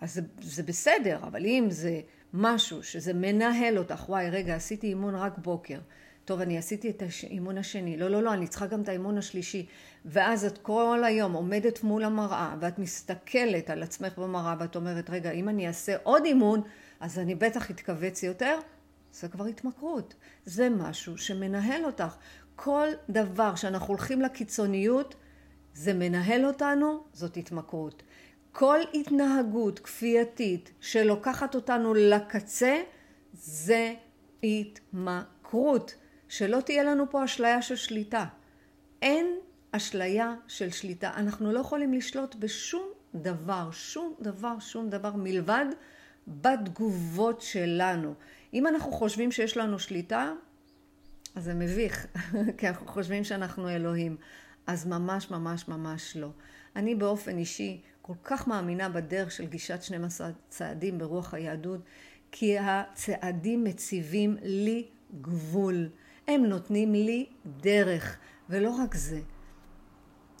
אז 0.00 0.14
זה, 0.14 0.20
זה 0.40 0.62
בסדר, 0.62 1.18
אבל 1.22 1.46
אם 1.46 1.66
זה 1.70 2.00
משהו 2.34 2.82
שזה 2.82 3.14
מנהל 3.14 3.78
אותך, 3.78 4.04
וואי, 4.08 4.30
רגע, 4.30 4.54
עשיתי 4.54 4.86
אימון 4.86 5.14
רק 5.14 5.38
בוקר. 5.38 5.78
טוב, 6.24 6.40
אני 6.40 6.58
עשיתי 6.58 6.90
את 6.90 7.02
האימון 7.22 7.58
השני. 7.58 7.96
לא, 7.96 8.08
לא, 8.08 8.22
לא, 8.22 8.32
אני 8.32 8.46
צריכה 8.46 8.66
גם 8.66 8.82
את 8.82 8.88
האימון 8.88 9.18
השלישי. 9.18 9.66
ואז 10.04 10.44
את 10.44 10.58
כל 10.58 11.02
היום 11.04 11.32
עומדת 11.32 11.82
מול 11.82 12.04
המראה, 12.04 12.54
ואת 12.60 12.78
מסתכלת 12.78 13.70
על 13.70 13.82
עצמך 13.82 14.18
במראה, 14.18 14.54
ואת 14.58 14.76
אומרת, 14.76 15.10
רגע, 15.10 15.30
אם 15.30 15.48
אני 15.48 15.68
אעשה 15.68 15.96
עוד 16.02 16.24
אימון, 16.24 16.62
אז 17.00 17.18
אני 17.18 17.34
בטח 17.34 17.70
אתכווץ 17.70 18.22
יותר. 18.22 18.58
זה 19.12 19.28
כבר 19.28 19.44
התמכרות. 19.44 20.14
זה 20.44 20.68
משהו 20.68 21.18
שמנהל 21.18 21.84
אותך. 21.84 22.16
כל 22.56 22.88
דבר 23.08 23.54
שאנחנו 23.54 23.88
הולכים 23.88 24.22
לקיצוניות, 24.22 25.14
זה 25.74 25.94
מנהל 25.94 26.46
אותנו, 26.46 27.04
זאת 27.12 27.36
התמכרות. 27.36 28.02
כל 28.52 28.78
התנהגות 28.94 29.78
כפייתית 29.78 30.72
שלוקחת 30.80 31.54
אותנו 31.54 31.94
לקצה, 31.94 32.82
זה 33.32 33.94
התמכרות. 34.42 35.94
שלא 36.28 36.60
תהיה 36.60 36.84
לנו 36.84 37.10
פה 37.10 37.24
אשליה 37.24 37.62
של 37.62 37.76
שליטה. 37.76 38.24
אין 39.02 39.26
אשליה 39.72 40.34
של 40.48 40.70
שליטה. 40.70 41.10
אנחנו 41.16 41.52
לא 41.52 41.60
יכולים 41.60 41.94
לשלוט 41.94 42.34
בשום 42.34 42.88
דבר, 43.14 43.70
שום 43.72 44.14
דבר, 44.20 44.58
שום 44.58 44.90
דבר 44.90 45.12
מלבד 45.16 45.66
בתגובות 46.28 47.40
שלנו. 47.40 48.14
אם 48.52 48.66
אנחנו 48.66 48.92
חושבים 48.92 49.32
שיש 49.32 49.56
לנו 49.56 49.78
שליטה, 49.78 50.32
אז 51.34 51.44
זה 51.44 51.54
מביך, 51.54 52.06
כי 52.58 52.68
אנחנו 52.68 52.86
חושבים 52.86 53.24
שאנחנו 53.24 53.68
אלוהים. 53.68 54.16
אז 54.66 54.86
ממש 54.86 55.30
ממש 55.30 55.68
ממש 55.68 56.16
לא. 56.16 56.28
אני 56.76 56.94
באופן 56.94 57.38
אישי 57.38 57.80
כל 58.02 58.14
כך 58.24 58.48
מאמינה 58.48 58.88
בדרך 58.88 59.32
של 59.32 59.46
גישת 59.46 59.82
12 59.82 60.30
צעדים 60.48 60.98
ברוח 60.98 61.34
היהדות, 61.34 61.80
כי 62.32 62.58
הצעדים 62.58 63.64
מציבים 63.64 64.36
לי 64.42 64.88
גבול. 65.20 65.88
הם 66.28 66.44
נותנים 66.44 66.92
לי 66.92 67.26
דרך, 67.46 68.18
ולא 68.48 68.70
רק 68.70 68.94
זה, 68.94 69.20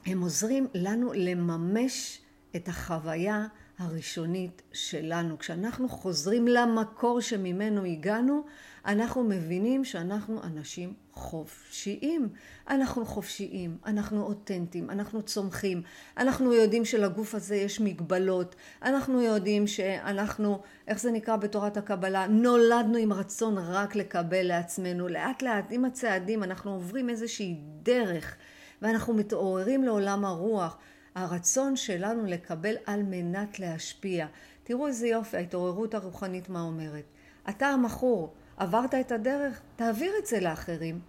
הם 0.06 0.20
עוזרים 0.20 0.66
לנו 0.74 1.12
לממש 1.12 2.20
את 2.56 2.68
החוויה 2.68 3.46
הראשונית 3.82 4.62
שלנו. 4.72 5.38
כשאנחנו 5.38 5.88
חוזרים 5.88 6.48
למקור 6.48 7.20
שממנו 7.20 7.84
הגענו, 7.84 8.44
אנחנו 8.86 9.24
מבינים 9.24 9.84
שאנחנו 9.84 10.42
אנשים 10.42 10.94
חופשיים. 11.12 12.28
אנחנו 12.68 13.06
חופשיים, 13.06 13.76
אנחנו 13.86 14.22
אותנטיים, 14.22 14.90
אנחנו 14.90 15.22
צומחים, 15.22 15.82
אנחנו 16.16 16.52
יודעים 16.52 16.84
שלגוף 16.84 17.34
הזה 17.34 17.56
יש 17.56 17.80
מגבלות, 17.80 18.56
אנחנו 18.82 19.22
יודעים 19.22 19.66
שאנחנו, 19.66 20.60
איך 20.88 21.00
זה 21.00 21.10
נקרא 21.10 21.36
בתורת 21.36 21.76
הקבלה, 21.76 22.26
נולדנו 22.26 22.98
עם 22.98 23.12
רצון 23.12 23.58
רק 23.58 23.96
לקבל 23.96 24.42
לעצמנו. 24.42 25.08
לאט 25.08 25.42
לאט 25.42 25.66
עם 25.70 25.84
הצעדים 25.84 26.42
אנחנו 26.42 26.70
עוברים 26.70 27.10
איזושהי 27.10 27.56
דרך 27.82 28.36
ואנחנו 28.82 29.14
מתעוררים 29.14 29.84
לעולם 29.84 30.24
הרוח. 30.24 30.78
הרצון 31.14 31.76
שלנו 31.76 32.26
לקבל 32.26 32.74
על 32.86 33.02
מנת 33.02 33.58
להשפיע. 33.58 34.26
תראו 34.64 34.86
איזה 34.86 35.08
יופי, 35.08 35.36
ההתעוררות 35.36 35.94
הרוחנית 35.94 36.48
מה 36.48 36.60
אומרת. 36.60 37.04
אתה 37.48 37.66
המכור, 37.66 38.34
עברת 38.56 38.94
את 38.94 39.12
הדרך, 39.12 39.60
תעביר 39.76 40.12
את 40.18 40.26
זה 40.26 40.40
לאחרים. 40.40 41.00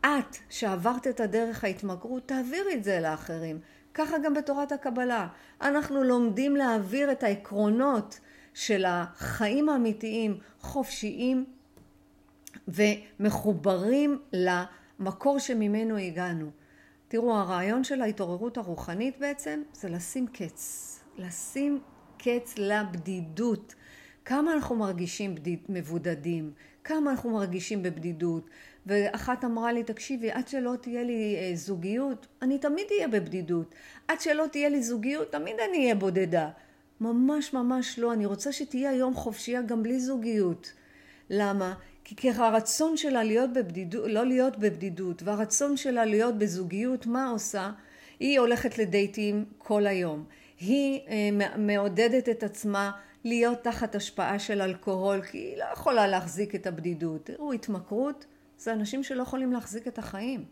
את, 0.00 0.36
שעברת 0.50 1.06
את 1.06 1.20
הדרך 1.20 1.64
ההתמכרות, 1.64 2.28
תעבירי 2.28 2.74
את 2.74 2.84
זה 2.84 3.00
לאחרים. 3.00 3.60
ככה 3.94 4.18
גם 4.18 4.34
בתורת 4.34 4.72
הקבלה. 4.72 5.28
אנחנו 5.60 6.04
לומדים 6.04 6.56
להעביר 6.56 7.12
את 7.12 7.22
העקרונות 7.22 8.20
של 8.54 8.84
החיים 8.88 9.68
האמיתיים, 9.68 10.38
חופשיים 10.60 11.44
ומחוברים 12.68 14.18
למקור 14.32 15.38
שממנו 15.38 15.96
הגענו. 15.96 16.50
תראו, 17.12 17.34
הרעיון 17.34 17.84
של 17.84 18.02
ההתעוררות 18.02 18.56
הרוחנית 18.56 19.18
בעצם 19.18 19.62
זה 19.72 19.88
לשים 19.88 20.26
קץ. 20.26 21.00
לשים 21.18 21.80
קץ 22.18 22.54
לבדידות. 22.58 23.74
כמה 24.24 24.52
אנחנו 24.52 24.76
מרגישים 24.76 25.34
בדיד, 25.34 25.58
מבודדים, 25.68 26.52
כמה 26.84 27.10
אנחנו 27.10 27.30
מרגישים 27.30 27.82
בבדידות. 27.82 28.50
ואחת 28.86 29.44
אמרה 29.44 29.72
לי, 29.72 29.84
תקשיבי, 29.84 30.30
עד 30.30 30.48
שלא 30.48 30.74
תהיה 30.80 31.02
לי 31.02 31.36
אה, 31.38 31.56
זוגיות, 31.56 32.26
אני 32.42 32.58
תמיד 32.58 32.86
אהיה 32.90 33.08
בבדידות. 33.08 33.74
עד 34.08 34.20
שלא 34.20 34.44
תהיה 34.52 34.68
לי 34.68 34.82
זוגיות, 34.82 35.32
תמיד 35.32 35.56
אני 35.70 35.78
אהיה 35.78 35.94
בודדה. 35.94 36.50
ממש 37.00 37.52
ממש 37.52 37.98
לא, 37.98 38.12
אני 38.12 38.26
רוצה 38.26 38.52
שתהיה 38.52 38.90
היום 38.90 39.14
חופשייה 39.14 39.62
גם 39.62 39.82
בלי 39.82 40.00
זוגיות. 40.00 40.72
למה? 41.30 41.74
כי 42.04 42.30
הרצון 42.30 42.96
שלה 42.96 43.22
להיות 43.22 43.52
בבדידות, 43.52 44.04
לא 44.10 44.26
להיות 44.26 44.58
בבדידות, 44.58 45.22
והרצון 45.22 45.76
שלה 45.76 46.04
להיות 46.04 46.38
בזוגיות, 46.38 47.06
מה 47.06 47.28
עושה? 47.28 47.70
היא 48.20 48.40
הולכת 48.40 48.78
לדייטים 48.78 49.44
כל 49.58 49.86
היום. 49.86 50.24
היא 50.60 51.00
אה, 51.08 51.56
מעודדת 51.58 52.28
את 52.28 52.42
עצמה 52.42 52.90
להיות 53.24 53.58
תחת 53.62 53.94
השפעה 53.94 54.38
של 54.38 54.62
אלכוהול, 54.62 55.22
כי 55.22 55.38
היא 55.38 55.58
לא 55.58 55.64
יכולה 55.72 56.06
להחזיק 56.06 56.54
את 56.54 56.66
הבדידות. 56.66 57.24
תראו, 57.24 57.52
התמכרות 57.52 58.26
זה 58.58 58.72
אנשים 58.72 59.02
שלא 59.02 59.22
יכולים 59.22 59.52
להחזיק 59.52 59.88
את 59.88 59.98
החיים. 59.98 60.44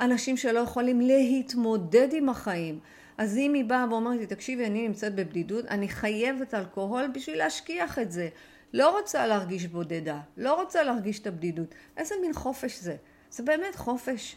אנשים 0.00 0.36
שלא 0.36 0.58
יכולים 0.58 1.00
להתמודד 1.00 2.08
עם 2.12 2.28
החיים. 2.28 2.78
אז 3.18 3.36
אם 3.36 3.54
היא 3.54 3.64
באה 3.64 3.86
ואומרת 3.90 4.18
לי, 4.18 4.26
תקשיבי, 4.26 4.66
אני 4.66 4.88
נמצאת 4.88 5.14
בבדידות, 5.14 5.64
אני 5.64 5.88
חייבת 5.88 6.54
אלכוהול 6.54 7.06
בשביל 7.14 7.38
להשכיח 7.38 7.98
את 7.98 8.12
זה. 8.12 8.28
לא 8.72 8.98
רוצה 8.98 9.26
להרגיש 9.26 9.66
בודדה, 9.66 10.20
לא 10.36 10.62
רוצה 10.62 10.82
להרגיש 10.82 11.18
את 11.18 11.26
הבדידות. 11.26 11.74
איזה 11.96 12.14
מין 12.22 12.32
חופש 12.32 12.78
זה? 12.78 12.96
זה 13.30 13.42
באמת 13.42 13.76
חופש. 13.76 14.36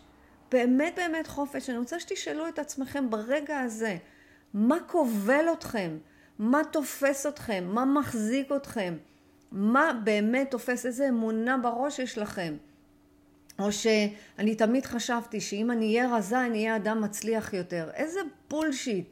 באמת 0.51 0.93
באמת 0.95 1.27
חופש. 1.27 1.69
אני 1.69 1.77
רוצה 1.77 1.99
שתשאלו 1.99 2.47
את 2.47 2.59
עצמכם 2.59 3.09
ברגע 3.09 3.59
הזה, 3.59 3.97
מה 4.53 4.77
כובל 4.87 5.45
אתכם? 5.53 5.97
מה 6.39 6.61
תופס 6.71 7.25
אתכם? 7.25 7.63
מה 7.67 7.85
מחזיק 7.85 8.51
אתכם? 8.51 8.97
מה 9.51 9.91
באמת 10.03 10.51
תופס? 10.51 10.85
איזה 10.85 11.09
אמונה 11.09 11.57
בראש 11.57 11.99
יש 11.99 12.17
לכם? 12.17 12.57
או 13.59 13.71
שאני 13.71 14.55
תמיד 14.55 14.85
חשבתי 14.85 15.41
שאם 15.41 15.71
אני 15.71 15.97
אהיה 15.97 16.15
רזה 16.15 16.45
אני 16.45 16.57
אהיה 16.57 16.75
אדם 16.75 17.01
מצליח 17.01 17.53
יותר. 17.53 17.89
איזה 17.93 18.19
בולשיט. 18.49 19.05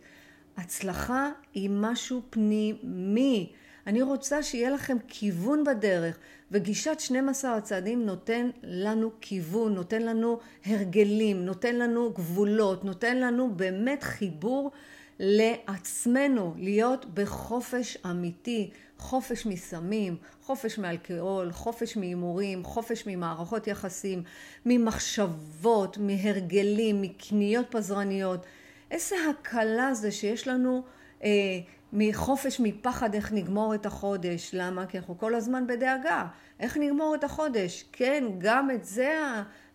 הצלחה 0.57 1.29
היא 1.53 1.69
משהו 1.73 2.21
פנימי. 2.29 3.53
אני 3.87 4.01
רוצה 4.01 4.43
שיהיה 4.43 4.69
לכם 4.69 4.97
כיוון 5.07 5.63
בדרך, 5.63 6.17
וגישת 6.51 6.99
12 6.99 7.55
הצעדים 7.55 8.05
נותן 8.05 8.49
לנו 8.63 9.11
כיוון, 9.21 9.73
נותן 9.73 10.01
לנו 10.01 10.39
הרגלים, 10.65 11.45
נותן 11.45 11.75
לנו 11.75 12.13
גבולות, 12.13 12.85
נותן 12.85 13.17
לנו 13.17 13.51
באמת 13.55 14.03
חיבור 14.03 14.71
לעצמנו, 15.19 16.53
להיות 16.57 17.05
בחופש 17.13 17.97
אמיתי, 18.05 18.69
חופש 18.97 19.45
מסמים, 19.45 20.17
חופש 20.43 20.77
מאלכוהול, 20.77 21.51
חופש 21.51 21.97
מהימורים, 21.97 22.63
חופש 22.63 23.03
ממערכות 23.07 23.67
יחסים, 23.67 24.23
ממחשבות, 24.65 25.97
מהרגלים, 25.97 27.01
מקניות 27.01 27.65
פזרניות. 27.69 28.45
איזה 28.91 29.15
הקלה 29.29 29.93
זה 29.93 30.11
שיש 30.11 30.47
לנו 30.47 30.83
אה, 31.23 31.59
מחופש 31.93 32.59
מפחד 32.59 33.15
איך 33.15 33.31
נגמור 33.31 33.75
את 33.75 33.85
החודש. 33.85 34.49
למה? 34.53 34.85
כי 34.85 34.97
אנחנו 34.97 35.17
כל 35.17 35.35
הזמן 35.35 35.67
בדאגה. 35.67 36.27
איך 36.59 36.77
נגמור 36.77 37.15
את 37.15 37.23
החודש? 37.23 37.85
כן, 37.91 38.23
גם 38.37 38.71
את 38.71 38.85
זה 38.85 39.19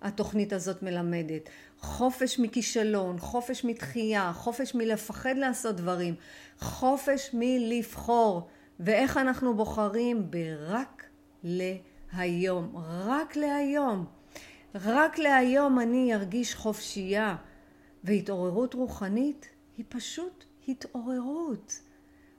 התוכנית 0.02 0.52
הזאת 0.52 0.82
מלמדת. 0.82 1.48
חופש 1.80 2.38
מכישלון, 2.38 3.18
חופש 3.18 3.64
מתחייה, 3.64 4.32
חופש 4.32 4.74
מלפחד 4.74 5.36
לעשות 5.36 5.76
דברים, 5.76 6.14
חופש 6.58 7.30
מלבחור. 7.32 8.48
ואיך 8.80 9.16
אנחנו 9.16 9.56
בוחרים? 9.56 10.30
ברק 10.30 11.04
להיום. 11.44 12.76
רק 13.06 13.36
להיום. 13.36 14.04
רק 14.74 15.18
להיום 15.18 15.80
אני 15.80 16.14
ארגיש 16.14 16.54
חופשייה. 16.54 17.36
והתעוררות 18.04 18.74
רוחנית 18.74 19.48
היא 19.76 19.84
פשוט 19.88 20.44
התעוררות. 20.68 21.80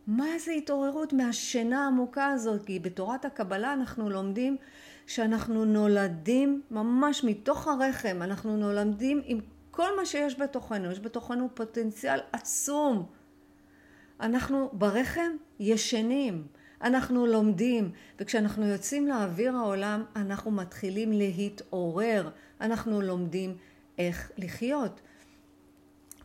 מה 0.08 0.26
זה 0.40 0.52
התעוררות 0.52 1.14
מהשינה 1.14 1.84
העמוקה 1.84 2.28
הזאת? 2.28 2.66
כי 2.66 2.80
בתורת 2.80 3.26
הקבלה 3.26 3.74
אנחנו 3.74 4.10
לומדים 4.10 4.58
שאנחנו 5.08 5.66
נולדים 5.66 6.62
ממש 6.72 7.24
מתוך 7.24 7.68
הרחם, 7.68 8.18
אנחנו 8.22 8.58
נולדים 8.58 9.22
עם 9.26 9.40
כל 9.72 9.96
מה 9.98 10.06
שיש 10.06 10.40
בתוכנו, 10.40 10.92
יש 10.92 11.00
בתוכנו 11.00 11.50
פוטנציאל 11.54 12.20
עצום. 12.32 13.06
אנחנו 14.20 14.70
ברחם 14.74 15.32
ישנים, 15.60 16.48
אנחנו 16.82 17.26
לומדים, 17.26 17.92
וכשאנחנו 18.20 18.66
יוצאים 18.66 19.08
לאוויר 19.08 19.56
העולם 19.56 20.04
אנחנו 20.16 20.52
מתחילים 20.52 21.12
להתעורר, 21.12 22.30
אנחנו 22.62 23.02
לומדים 23.02 23.58
איך 23.98 24.32
לחיות. 24.38 25.02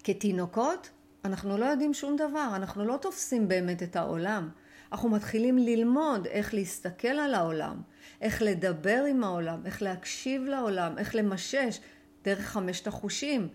כתינוקות 0.05 0.91
אנחנו 1.25 1.59
לא 1.59 1.65
יודעים 1.65 1.95
שום 1.95 2.17
דבר, 2.17 2.53
אנחנו 2.55 2.85
לא 2.85 2.97
תופסים 2.97 3.49
באמת 3.49 3.83
את 3.83 3.97
העולם. 3.97 4.49
אנחנו 4.93 5.09
מתחילים 5.09 5.59
ללמוד 5.59 6.27
איך 6.27 6.55
להסתכל 6.55 7.09
על 7.09 7.35
העולם, 7.35 7.83
איך 8.21 8.43
לדבר 8.43 9.05
עם 9.09 9.25
העולם, 9.25 9.67
איך 9.67 9.83
להקשיב 9.83 10.43
לעולם, 10.43 10.99
איך 10.99 11.15
למשש 11.15 11.81
דרך 12.25 12.47
חמשת 12.47 12.87
החושים. 12.87 13.49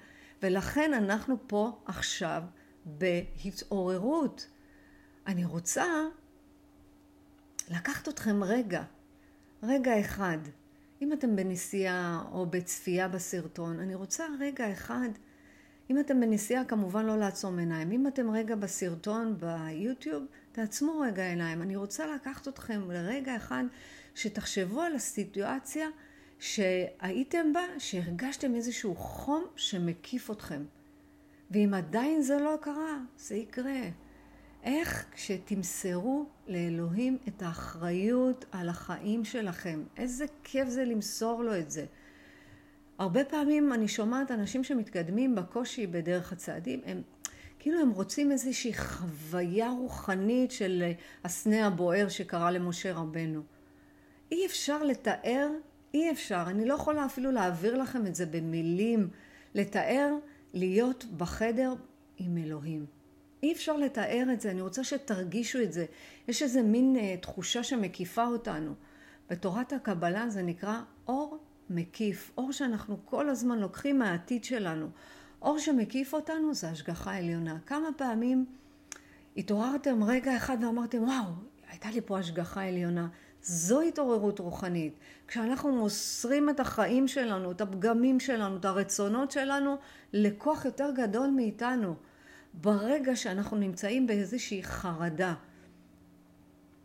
ולכן 0.44 0.94
אנחנו 0.94 1.38
פה 1.48 1.80
עכשיו 1.86 2.44
בהתעוררות. 2.86 4.48
אני 5.28 5.46
רוצה 5.46 5.86
לקחת 7.70 8.10
אתכם 8.10 8.44
רגע, 8.44 8.84
רגע 9.64 10.00
אחד. 10.00 10.38
אם 11.02 11.14
אתם 11.14 11.36
בנסיעה 11.36 12.24
או 12.32 12.46
בצפייה 12.46 13.08
בסרטון, 13.08 13.80
אני 13.80 13.96
רוצה 13.96 14.26
רגע 14.40 14.72
אחד 14.72 15.10
אם 15.90 16.00
אתם 16.00 16.22
בנסיעה, 16.22 16.66
כמובן 16.66 17.06
לא 17.06 17.18
לעצום 17.18 17.60
עיניים. 17.60 17.92
אם 17.92 18.08
אתם 18.08 18.32
רגע 18.32 18.56
בסרטון 18.56 19.38
ביוטיוב, 19.38 20.24
תעצמו 20.52 21.00
רגע 21.00 21.24
עיניים. 21.30 21.62
אני 21.62 21.76
רוצה 21.76 22.08
לקחת 22.16 22.48
אתכם 22.48 22.92
לרגע 22.92 23.36
אחד 23.36 23.64
שתחשבו 24.16 24.82
על 24.82 24.96
הסיטואציה 24.96 25.88
שהייתם 26.40 27.54
בה, 27.54 27.62
שהרגשתם 27.78 28.56
איזשהו 28.56 28.96
חום 28.96 29.44
שמקיף 29.56 30.32
אתכם. 30.32 30.64
ואם 31.52 31.74
עדיין 31.74 32.22
זה 32.22 32.40
לא 32.40 32.56
קרה, 32.62 32.98
זה 33.18 33.36
יקרה. 33.36 33.82
איך 34.64 35.06
כשתמסרו 35.12 36.26
לאלוהים 36.48 37.18
את 37.28 37.42
האחריות 37.42 38.46
על 38.52 38.70
החיים 38.70 39.26
שלכם, 39.26 39.84
איזה 39.98 40.26
כיף 40.44 40.70
זה 40.70 40.86
למסור 40.86 41.44
לו 41.44 41.60
את 41.60 41.72
זה. 41.72 41.86
הרבה 42.98 43.26
פעמים 43.26 43.74
אני 43.74 43.88
שומעת 43.88 44.32
אנשים 44.32 44.64
שמתקדמים 44.64 45.36
בקושי 45.36 45.88
בדרך 45.88 46.32
הצעדים, 46.32 46.82
הם 46.86 47.02
כאילו 47.60 47.82
הם 47.82 47.90
רוצים 47.90 48.32
איזושהי 48.32 48.74
חוויה 48.74 49.70
רוחנית 49.70 50.52
של 50.52 50.84
הסנה 51.24 51.68
הבוער 51.68 52.10
שקרה 52.10 52.52
למשה 52.52 52.94
רבנו. 52.94 53.42
אי 54.32 54.46
אפשר 54.46 54.84
לתאר, 54.84 55.50
אי 55.94 56.12
אפשר, 56.12 56.44
אני 56.48 56.66
לא 56.66 56.74
יכולה 56.74 57.06
אפילו 57.06 57.32
להעביר 57.32 57.78
לכם 57.78 58.08
את 58.08 58.16
זה 58.16 58.26
במילים, 58.26 59.10
לתאר 59.54 60.16
להיות 60.54 61.06
בחדר 61.18 61.74
עם 62.18 62.38
אלוהים. 62.38 62.86
אי 63.44 63.54
אפשר 63.54 63.78
לתאר 63.78 64.28
את 64.34 64.42
זה, 64.42 64.52
אני 64.52 64.62
רוצה 64.62 64.84
שתרגישו 64.84 65.62
את 65.62 65.74
זה. 65.74 65.86
יש 66.28 66.42
איזה 66.44 66.62
מין 66.62 66.96
uh, 66.96 67.22
תחושה 67.22 67.64
שמקיפה 67.64 68.26
אותנו. 68.26 68.74
בתורת 69.30 69.74
הקבלה 69.74 70.30
זה 70.30 70.42
נקרא 70.42 70.82
אור 71.08 71.40
מקיף, 71.70 72.32
אור 72.38 72.52
שאנחנו 72.52 72.98
כל 73.06 73.30
הזמן 73.30 73.60
לוקחים 73.60 74.00
מהעתיד 74.00 74.44
שלנו. 74.44 74.88
אור 75.42 75.60
שמקיף 75.60 76.14
אותנו 76.14 76.54
זה 76.54 76.70
השגחה 76.70 77.18
עליונה. 77.18 77.58
כמה 77.66 77.88
פעמים 77.98 78.46
התעוררתם 79.38 80.04
רגע 80.04 80.38
אחד 80.38 80.58
ואמרתם, 80.62 81.04
וואו, 81.04 81.32
הייתה 81.70 81.92
לי 81.92 82.02
פה 82.02 82.20
השגחה 82.20 82.64
עליונה. 82.64 83.08
זו 83.42 83.82
התעוררות 83.82 84.40
רוחנית. 84.40 84.94
כשאנחנו 85.28 85.76
מוסרים 85.76 86.50
את 86.50 86.60
החיים 86.60 87.08
שלנו, 87.08 87.52
את 87.52 87.62
הפגמים 87.62 88.20
שלנו, 88.20 88.58
את 88.58 88.66
הרצונות 88.66 89.32
שלנו, 89.32 89.76
לכוח 90.14 90.66
יותר 90.66 90.92
גדול 90.96 91.28
מאיתנו. 91.28 91.96
ברגע 92.54 93.16
שאנחנו 93.16 93.58
נמצאים 93.58 94.08
באיזושהי 94.08 94.64
חרדה, 94.64 95.34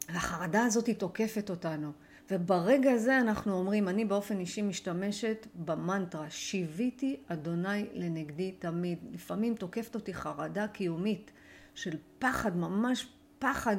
והחרדה 0.08 0.64
הזאת 0.64 0.86
היא 0.86 0.94
תוקפת 0.94 1.50
אותנו. 1.50 1.92
וברגע 2.30 2.92
הזה 2.92 3.18
אנחנו 3.18 3.52
אומרים, 3.52 3.88
אני 3.88 4.04
באופן 4.04 4.40
אישי 4.40 4.62
משתמשת 4.62 5.46
במנטרה, 5.54 6.30
שיוויתי 6.30 7.20
אדוני 7.28 7.86
לנגדי 7.92 8.52
תמיד. 8.52 8.98
לפעמים 9.12 9.54
תוקפת 9.54 9.94
אותי 9.94 10.14
חרדה 10.14 10.68
קיומית 10.68 11.30
של 11.74 11.96
פחד, 12.18 12.56
ממש 12.56 13.06
פחד 13.38 13.76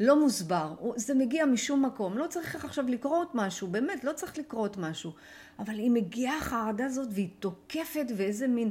לא 0.00 0.20
מוסבר. 0.20 0.74
זה 0.96 1.14
מגיע 1.14 1.46
משום 1.46 1.84
מקום. 1.84 2.18
לא 2.18 2.26
צריך 2.26 2.64
עכשיו 2.64 2.88
לקרות 2.88 3.30
משהו, 3.34 3.68
באמת, 3.68 4.04
לא 4.04 4.12
צריך 4.12 4.38
לקרות 4.38 4.76
משהו. 4.76 5.12
אבל 5.58 5.74
היא 5.74 5.90
מגיעה 5.90 6.38
החרדה 6.38 6.86
הזאת 6.86 7.08
והיא 7.12 7.28
תוקפת 7.38 8.06
ואיזה 8.16 8.48
מין 8.48 8.70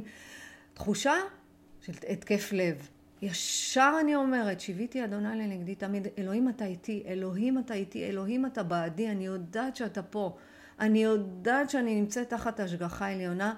תחושה 0.74 1.14
של 1.80 1.92
התקף 2.08 2.52
לב. 2.52 2.88
ישר 3.22 3.94
אני 4.00 4.14
אומרת, 4.14 4.60
שיוויתי 4.60 5.04
אדוני 5.04 5.28
לנגדי 5.28 5.74
תמיד, 5.74 6.06
אלוהים 6.18 6.48
אתה 6.48 6.64
איתי, 6.64 7.02
אלוהים 7.06 7.58
אתה 7.58 7.74
איתי, 7.74 8.04
אלוהים 8.04 8.46
אתה 8.46 8.62
בעדי, 8.62 9.08
אני 9.08 9.26
יודעת 9.26 9.76
שאתה 9.76 10.02
פה, 10.02 10.36
אני 10.80 11.02
יודעת 11.02 11.70
שאני 11.70 12.00
נמצאת 12.00 12.28
תחת 12.28 12.60
השגחה 12.60 13.08
עליונה. 13.08 13.54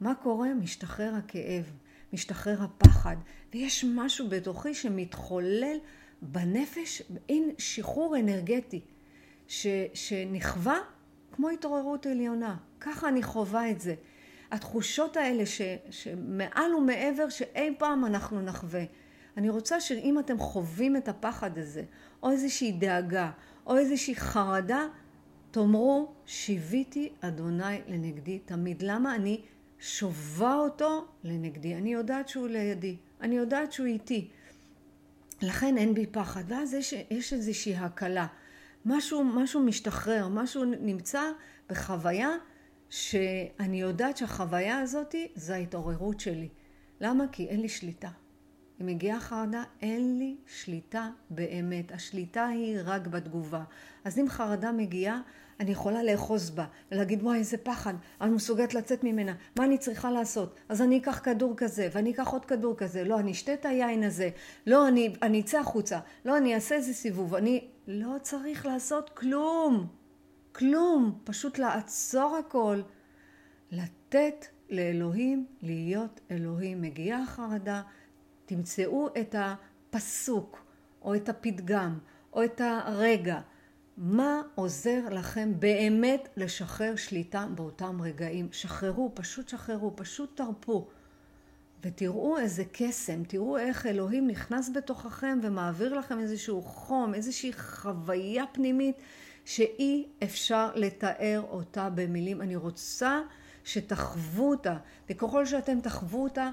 מה 0.00 0.14
קורה? 0.14 0.54
משתחרר 0.54 1.14
הכאב, 1.14 1.64
משתחרר 2.12 2.62
הפחד, 2.62 3.16
ויש 3.52 3.84
משהו 3.88 4.28
בתוכי 4.28 4.74
שמתחולל 4.74 5.76
בנפש, 6.22 7.02
אין 7.28 7.50
שחרור 7.58 8.16
אנרגטי, 8.18 8.80
ש, 9.48 9.66
שנכווה 9.94 10.78
כמו 11.32 11.48
התעוררות 11.48 12.06
עליונה. 12.06 12.56
ככה 12.80 13.08
אני 13.08 13.22
חווה 13.22 13.70
את 13.70 13.80
זה. 13.80 13.94
התחושות 14.50 15.16
האלה 15.16 15.46
ש, 15.46 15.60
שמעל 15.90 16.74
ומעבר 16.74 17.28
שאי 17.28 17.74
פעם 17.78 18.04
אנחנו 18.04 18.42
נחווה. 18.42 18.84
אני 19.36 19.50
רוצה 19.50 19.80
שאם 19.80 20.18
אתם 20.18 20.38
חווים 20.38 20.96
את 20.96 21.08
הפחד 21.08 21.58
הזה, 21.58 21.82
או 22.22 22.30
איזושהי 22.30 22.72
דאגה, 22.72 23.30
או 23.66 23.76
איזושהי 23.76 24.16
חרדה, 24.16 24.86
תאמרו, 25.50 26.12
שיוויתי 26.26 27.12
אדוני 27.20 27.80
לנגדי 27.88 28.38
תמיד. 28.38 28.82
למה 28.82 29.14
אני 29.14 29.40
שובה 29.78 30.54
אותו 30.54 31.04
לנגדי? 31.24 31.74
אני 31.74 31.92
יודעת 31.92 32.28
שהוא 32.28 32.48
לידי, 32.48 32.96
אני 33.20 33.36
יודעת 33.36 33.72
שהוא 33.72 33.86
איתי. 33.86 34.28
לכן 35.42 35.78
אין 35.78 35.94
בי 35.94 36.06
פחד. 36.06 36.42
ואז 36.48 36.74
יש, 36.74 36.94
יש 37.10 37.32
איזושהי 37.32 37.76
הקלה. 37.76 38.26
משהו, 38.84 39.24
משהו 39.24 39.60
משתחרר, 39.60 40.28
משהו 40.28 40.64
נמצא 40.64 41.22
בחוויה 41.68 42.30
שאני 42.90 43.80
יודעת 43.80 44.16
שהחוויה 44.16 44.78
הזאת 44.78 45.14
זה 45.34 45.54
ההתעוררות 45.54 46.20
שלי. 46.20 46.48
למה? 47.00 47.24
כי 47.32 47.46
אין 47.48 47.60
לי 47.60 47.68
שליטה. 47.68 48.08
אם 48.80 48.86
מגיעה 48.86 49.20
חרדה, 49.20 49.62
אין 49.82 50.18
לי 50.18 50.36
שליטה 50.46 51.10
באמת. 51.30 51.92
השליטה 51.92 52.46
היא 52.46 52.78
רק 52.84 53.06
בתגובה. 53.06 53.64
אז 54.04 54.18
אם 54.18 54.28
חרדה 54.28 54.72
מגיעה, 54.72 55.20
אני 55.60 55.70
יכולה 55.70 56.02
לאחוז 56.02 56.50
בה, 56.50 56.66
ולהגיד 56.92 57.22
וואי 57.22 57.38
איזה 57.38 57.56
פחד, 57.56 57.94
אני 58.20 58.30
מסוגלת 58.30 58.74
לצאת 58.74 59.04
ממנה, 59.04 59.34
מה 59.56 59.64
אני 59.64 59.78
צריכה 59.78 60.10
לעשות? 60.10 60.54
אז 60.68 60.82
אני 60.82 60.98
אקח 60.98 61.20
כדור 61.24 61.54
כזה, 61.56 61.88
ואני 61.92 62.10
אקח 62.10 62.28
עוד 62.28 62.44
כדור 62.44 62.76
כזה, 62.76 63.04
לא, 63.04 63.18
אני 63.18 63.32
אשתה 63.32 63.54
את 63.54 63.66
היין 63.66 64.02
הזה, 64.02 64.30
לא, 64.66 64.88
אני, 64.88 65.14
אני 65.22 65.40
אצא 65.40 65.58
החוצה, 65.58 65.98
לא, 66.24 66.36
אני 66.36 66.54
אעשה 66.54 66.74
איזה 66.74 66.94
סיבוב, 66.94 67.34
אני... 67.34 67.68
לא 67.86 68.16
צריך 68.22 68.66
לעשות 68.66 69.10
כלום, 69.10 69.86
כלום, 70.52 71.18
פשוט 71.24 71.58
לעצור 71.58 72.36
הכל, 72.36 72.80
לתת 73.70 74.46
לאלוהים 74.70 75.46
להיות 75.62 76.20
אלוהים. 76.30 76.82
מגיעה 76.82 77.22
החרדה, 77.22 77.82
תמצאו 78.46 79.08
את 79.20 79.34
הפסוק, 79.38 80.64
או 81.02 81.14
את 81.14 81.28
הפתגם, 81.28 81.98
או 82.32 82.44
את 82.44 82.60
הרגע. 82.64 83.40
מה 83.96 84.42
עוזר 84.54 85.00
לכם 85.10 85.52
באמת 85.58 86.28
לשחרר 86.36 86.96
שליטה 86.96 87.46
באותם 87.54 88.02
רגעים? 88.02 88.48
שחררו, 88.52 89.10
פשוט 89.14 89.48
שחררו, 89.48 89.96
פשוט 89.96 90.36
תרפו. 90.36 90.88
ותראו 91.82 92.38
איזה 92.38 92.64
קסם, 92.72 93.24
תראו 93.24 93.58
איך 93.58 93.86
אלוהים 93.86 94.26
נכנס 94.26 94.70
בתוככם 94.74 95.38
ומעביר 95.42 95.98
לכם 95.98 96.18
איזשהו 96.20 96.62
חום, 96.62 97.14
איזושהי 97.14 97.52
חוויה 97.52 98.44
פנימית 98.52 98.96
שאי 99.44 100.06
אפשר 100.22 100.70
לתאר 100.74 101.42
אותה 101.50 101.90
במילים. 101.90 102.42
אני 102.42 102.56
רוצה 102.56 103.20
שתחוו 103.64 104.50
אותה, 104.50 104.76
וככל 105.10 105.46
שאתם 105.46 105.80
תחוו 105.80 106.22
אותה, 106.22 106.50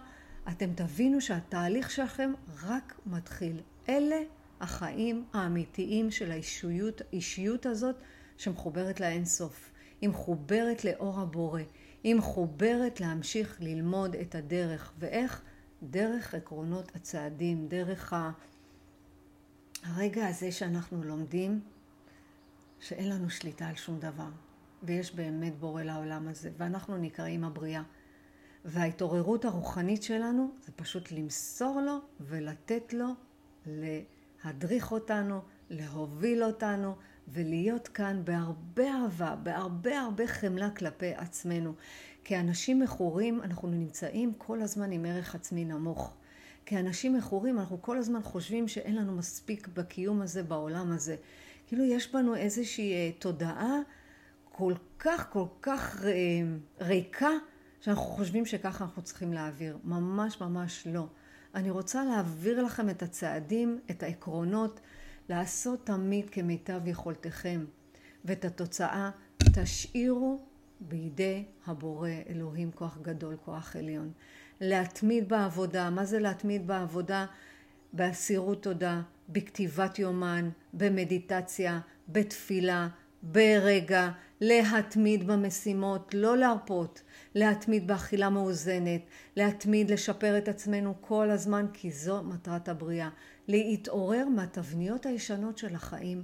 אתם 0.50 0.74
תבינו 0.76 1.22
שהתהליך 1.22 1.92
שלכם 1.92 2.34
רק 2.64 3.00
מתחיל. 3.06 3.62
אלה 3.90 4.22
החיים 4.62 5.26
האמיתיים 5.34 6.12
של 6.12 6.32
האישיות, 6.32 7.02
האישיות 7.10 7.66
הזאת 7.66 7.96
שמחוברת 8.38 9.00
לאינסוף. 9.00 9.72
היא 10.02 10.10
מחוברת 10.10 10.86
לאור 10.86 11.20
הבורא. 11.20 11.62
היא 12.04 12.16
מחוברת 12.16 13.00
להמשיך 13.00 13.58
ללמוד 13.62 14.16
את 14.16 14.36
הדרך. 14.36 14.94
ואיך? 15.00 15.42
דרך 15.84 16.36
עקרונות 16.36 16.96
הצעדים, 16.96 17.68
דרך 17.68 18.14
הרגע 19.84 20.28
הזה 20.28 20.52
שאנחנו 20.52 21.04
לומדים 21.04 21.62
שאין 22.80 23.10
לנו 23.10 23.30
שליטה 23.30 23.68
על 23.68 23.76
שום 23.76 24.00
דבר. 24.00 24.30
ויש 24.84 25.16
באמת 25.16 25.60
בורא 25.60 25.84
לעולם 25.84 26.28
הזה, 26.28 26.52
ואנחנו 26.58 26.98
נקראים 26.98 27.44
הבריאה. 27.44 27.82
וההתעוררות 28.66 29.46
הרוחנית 29.46 30.04
שלנו 30.04 30.52
זה 30.66 30.72
פשוט 30.76 31.12
למסור 31.12 31.82
לו 31.82 31.98
ולתת 32.20 32.94
לו 32.94 33.08
להדריך 33.66 34.92
אותנו, 34.92 35.42
להוביל 35.70 36.44
אותנו 36.44 36.96
ולהיות 37.28 37.88
כאן 37.88 38.22
בהרבה 38.24 38.92
אהבה, 38.92 39.36
בהרבה 39.44 40.00
הרבה 40.00 40.28
חמלה 40.28 40.70
כלפי 40.70 41.14
עצמנו. 41.14 41.74
כאנשים 42.24 42.80
מכורים 42.80 43.42
אנחנו 43.42 43.68
נמצאים 43.68 44.34
כל 44.38 44.62
הזמן 44.62 44.92
עם 44.92 45.06
ערך 45.06 45.36
עצמי 45.36 45.66
נמוך. 45.66 46.14
כאנשים 46.66 47.14
מכורים 47.18 47.60
אנחנו 47.60 47.82
כל 47.82 47.98
הזמן 47.98 48.22
חושבים 48.24 48.68
שאין 48.68 48.96
לנו 48.96 49.12
מספיק 49.12 49.68
בקיום 49.68 50.22
הזה, 50.22 50.44
בעולם 50.44 50.92
הזה. 50.92 51.16
כאילו 51.68 51.84
יש 51.84 52.12
בנו 52.12 52.36
איזושהי 52.36 52.94
אה, 52.94 53.12
תודעה 53.20 53.80
כל 54.52 54.74
כך 55.00 55.30
כל 55.32 55.46
כך 55.62 56.06
אה, 56.06 56.12
ריקה 56.86 57.30
שאנחנו 57.82 58.04
חושבים 58.04 58.46
שככה 58.46 58.84
אנחנו 58.84 59.02
צריכים 59.02 59.34
להעביר. 59.34 59.78
ממש 59.84 60.42
ממש 60.42 60.88
לא. 60.88 61.08
אני 61.56 61.70
רוצה 61.70 62.04
להעביר 62.04 62.64
לכם 62.64 62.90
את 62.90 63.04
הצעדים, 63.04 63.80
את 63.92 64.04
העקרונות, 64.04 64.80
לעשות 65.30 65.86
תמיד 65.86 66.30
כמיטב 66.30 66.82
יכולתכם, 66.88 67.66
ואת 68.26 68.46
התוצאה 68.46 69.10
תשאירו 69.38 70.40
בידי 70.80 71.46
הבורא, 71.68 72.10
אלוהים 72.30 72.72
כוח 72.72 72.98
גדול, 73.02 73.36
כוח 73.46 73.76
עליון. 73.76 74.12
להתמיד 74.62 75.30
בעבודה, 75.30 75.90
מה 75.90 76.06
זה 76.06 76.20
להתמיד 76.20 76.68
בעבודה? 76.68 77.26
באסירות 77.94 78.64
תודה, 78.64 79.02
בכתיבת 79.30 80.00
יומן, 80.00 80.50
במדיטציה, 80.74 81.80
בתפילה, 82.10 82.88
ברגע, 83.24 84.12
להתמיד 84.42 85.28
במשימות, 85.28 86.14
לא 86.14 86.38
להרפות, 86.38 87.02
להתמיד 87.36 87.88
באכילה 87.88 88.30
מאוזנת, 88.30 89.02
להתמיד 89.36 89.92
לשפר 89.92 90.38
את 90.38 90.48
עצמנו 90.48 90.94
כל 91.02 91.30
הזמן, 91.30 91.66
כי 91.74 91.92
זו 91.92 92.24
מטרת 92.24 92.70
הבריאה. 92.70 93.10
להתעורר 93.48 94.26
מהתבניות 94.28 95.06
הישנות 95.06 95.58
של 95.58 95.76
החיים 95.76 96.24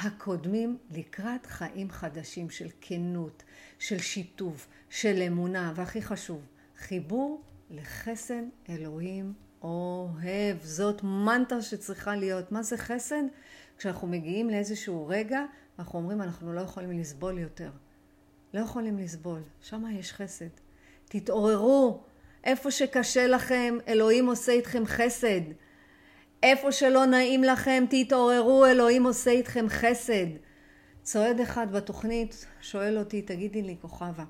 הקודמים 0.00 0.78
לקראת 0.90 1.46
חיים 1.46 1.90
חדשים 1.90 2.50
של 2.50 2.68
כנות, 2.80 3.42
של 3.78 3.98
שיתוף, 3.98 4.68
של 4.90 5.22
אמונה, 5.26 5.72
והכי 5.76 6.02
חשוב, 6.02 6.46
חיבור 6.76 7.42
לחסן 7.70 8.48
אלוהים 8.68 9.32
אוהב. 9.62 10.56
זאת 10.62 11.02
מנטרה 11.02 11.62
שצריכה 11.62 12.16
להיות. 12.16 12.52
מה 12.52 12.62
זה 12.62 12.76
חסן? 12.76 13.26
כשאנחנו 13.78 14.08
מגיעים 14.08 14.50
לאיזשהו 14.50 15.08
רגע, 15.08 15.44
אנחנו 15.78 15.98
אומרים, 15.98 16.22
אנחנו 16.22 16.52
לא 16.52 16.60
יכולים 16.60 16.98
לסבול 16.98 17.38
יותר. 17.38 17.70
לא 18.54 18.60
יכולים 18.60 18.98
לסבול. 18.98 19.40
שם 19.60 19.84
יש 19.92 20.12
חסד. 20.12 20.48
תתעוררו. 21.04 22.02
איפה 22.44 22.70
שקשה 22.70 23.26
לכם, 23.26 23.78
אלוהים 23.88 24.26
עושה 24.26 24.52
איתכם 24.52 24.86
חסד. 24.86 25.40
איפה 26.42 26.72
שלא 26.72 27.06
נעים 27.06 27.44
לכם, 27.44 27.84
תתעוררו, 27.90 28.66
אלוהים 28.66 29.04
עושה 29.04 29.30
איתכם 29.30 29.66
חסד. 29.68 30.26
צועד 31.02 31.40
אחד 31.40 31.72
בתוכנית 31.72 32.46
שואל 32.60 32.98
אותי, 32.98 33.22
תגידי 33.22 33.62
לי, 33.62 33.76
כוכבה, 33.80 34.24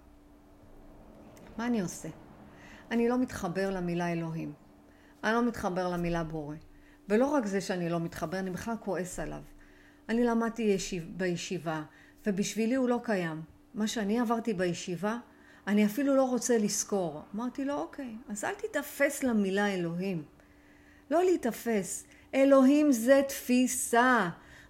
מה 1.57 1.67
אני 1.67 1.81
עושה? 1.81 2.09
אני 2.91 3.09
לא 3.09 3.19
מתחבר 3.19 3.71
למילה 3.71 4.13
אלוהים. 4.13 4.53
אני 5.25 5.33
לא 5.33 5.47
מתחבר 5.47 5.89
למילה 5.89 6.25
בורא. 6.25 6.57
ולא 7.09 7.27
רק 7.27 7.47
זה 7.47 7.61
שאני 7.61 7.89
לא 7.89 8.01
מתחבר, 8.01 8.39
אני 8.39 8.51
בכלל 8.51 8.75
כועס 8.81 9.19
עליו. 9.19 9.43
אני 10.13 10.25
למדתי 10.25 10.63
ישיב, 10.63 11.05
בישיבה, 11.17 11.83
ובשבילי 12.27 12.75
הוא 12.75 12.89
לא 12.89 13.01
קיים. 13.03 13.43
מה 13.75 13.87
שאני 13.87 14.21
עברתי 14.21 14.55
בישיבה, 14.55 15.19
אני 15.67 15.87
אפילו 15.87 16.17
לא 16.17 16.23
רוצה 16.23 16.59
לזכור. 16.59 17.23
אמרתי 17.35 17.65
לו, 17.65 17.75
אוקיי, 17.75 18.17
אז 18.29 18.45
אל 18.45 18.55
תיתפס 18.55 19.23
למילה 19.23 19.75
אלוהים. 19.75 20.25
לא 21.11 21.25
להיתפס. 21.25 22.05
אלוהים 22.35 22.93
זה 22.93 23.23
תפיסה. 23.29 24.29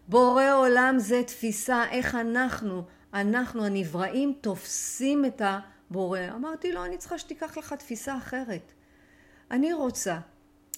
בורא 0.09 0.55
עולם 0.55 0.95
זה 0.99 1.23
תפיסה. 1.27 1.85
איך 1.91 2.15
אנחנו, 2.15 2.83
אנחנו 3.15 3.65
הנבראים, 3.65 4.35
תופסים 4.41 5.25
את 5.25 5.43
הבורא. 5.45 6.21
אמרתי 6.35 6.73
לו, 6.73 6.85
אני 6.85 6.99
צריכה 6.99 7.19
שתיקח 7.19 7.59
לך 7.59 7.73
תפיסה 7.73 8.17
אחרת. 8.17 8.73
אני 9.51 9.73
רוצה 9.73 10.19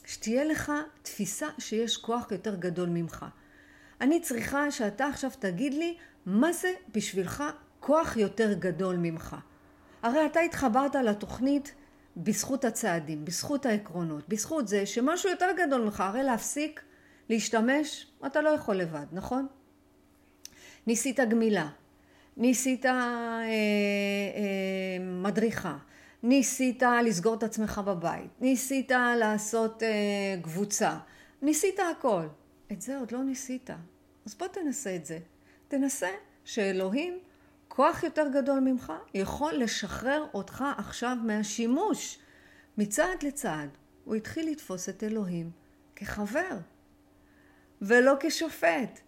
שתהיה 0.07 0.45
לך 0.45 0.73
תפיסה 1.03 1.47
שיש 1.59 1.97
כוח 1.97 2.33
יותר 2.33 2.55
גדול 2.55 2.89
ממך. 2.89 3.27
אני 4.05 4.21
צריכה 4.21 4.71
שאתה 4.71 5.07
עכשיו 5.07 5.31
תגיד 5.39 5.75
לי 5.75 5.97
מה 6.27 6.53
זה 6.53 6.73
בשבילך 6.95 7.45
כוח 7.81 8.17
יותר 8.17 8.53
גדול 8.53 8.97
ממך. 8.97 9.37
הרי 10.03 10.27
אתה 10.27 10.41
התחברת 10.41 10.95
לתוכנית 10.95 11.75
בזכות 12.17 12.65
הצעדים, 12.65 13.25
בזכות 13.25 13.67
העקרונות, 13.67 14.29
בזכות 14.29 14.69
זה 14.69 14.87
שמשהו 14.87 15.31
יותר 15.31 15.47
גדול 15.57 15.81
ממך, 15.81 16.01
הרי 16.01 16.23
להפסיק 16.23 16.83
להשתמש, 17.29 18.07
אתה 18.27 18.41
לא 18.41 18.49
יכול 18.49 18.77
לבד, 18.77 19.07
נכון? 19.13 19.47
ניסית 20.87 21.21
גמילה, 21.21 21.69
ניסית 22.37 22.87
אה, 22.87 22.93
אה, 22.93 23.45
מדריכה, 25.01 25.77
ניסית 26.23 26.83
לסגור 27.05 27.35
את 27.35 27.43
עצמך 27.43 27.81
בבית, 27.85 28.31
ניסית 28.41 28.93
לעשות 29.19 29.83
אה, 29.83 29.89
קבוצה, 30.43 30.97
ניסית 31.43 31.79
הכל. 31.99 32.27
את 32.73 32.83
זה 32.83 32.99
עוד 32.99 33.13
לא 33.13 33.25
ניסית. 33.25 33.71
אז 34.27 34.35
בוא 34.35 34.47
תנסה 34.47 34.97
את 34.97 35.07
זה. 35.07 35.19
תנסה 35.69 36.09
שאלוהים, 36.45 37.19
כוח 37.69 38.03
יותר 38.03 38.27
גדול 38.35 38.61
ממך, 38.61 38.93
יכול 39.15 39.55
לשחרר 39.55 40.27
אותך 40.35 40.65
עכשיו 40.77 41.17
מהשימוש. 41.25 42.19
מצעד 42.79 43.23
לצעד, 43.23 43.69
הוא 44.05 44.15
התחיל 44.15 44.51
לתפוס 44.51 44.89
את 44.89 45.03
אלוהים 45.03 45.51
כחבר, 45.97 46.59
ולא 47.83 48.15
כשופט. 48.21 49.01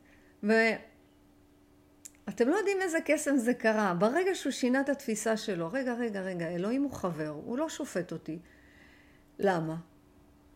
ואתם 0.43 2.49
לא 2.49 2.57
יודעים 2.57 2.83
איזה 2.83 2.99
קסם 3.05 3.37
זה 3.37 3.55
קרה. 3.55 3.95
ברגע 3.95 4.35
שהוא 4.35 4.53
שינה 4.53 4.81
את 4.81 4.89
התפיסה 4.89 5.37
שלו, 5.37 5.73
רגע, 5.73 5.95
רגע, 5.95 6.21
רגע, 6.21 6.49
אלוהים 6.49 6.83
הוא 6.83 6.93
חבר, 6.93 7.29
הוא 7.29 7.59
לא 7.59 7.69
שופט 7.69 8.13
אותי. 8.13 8.39
למה? 9.39 9.77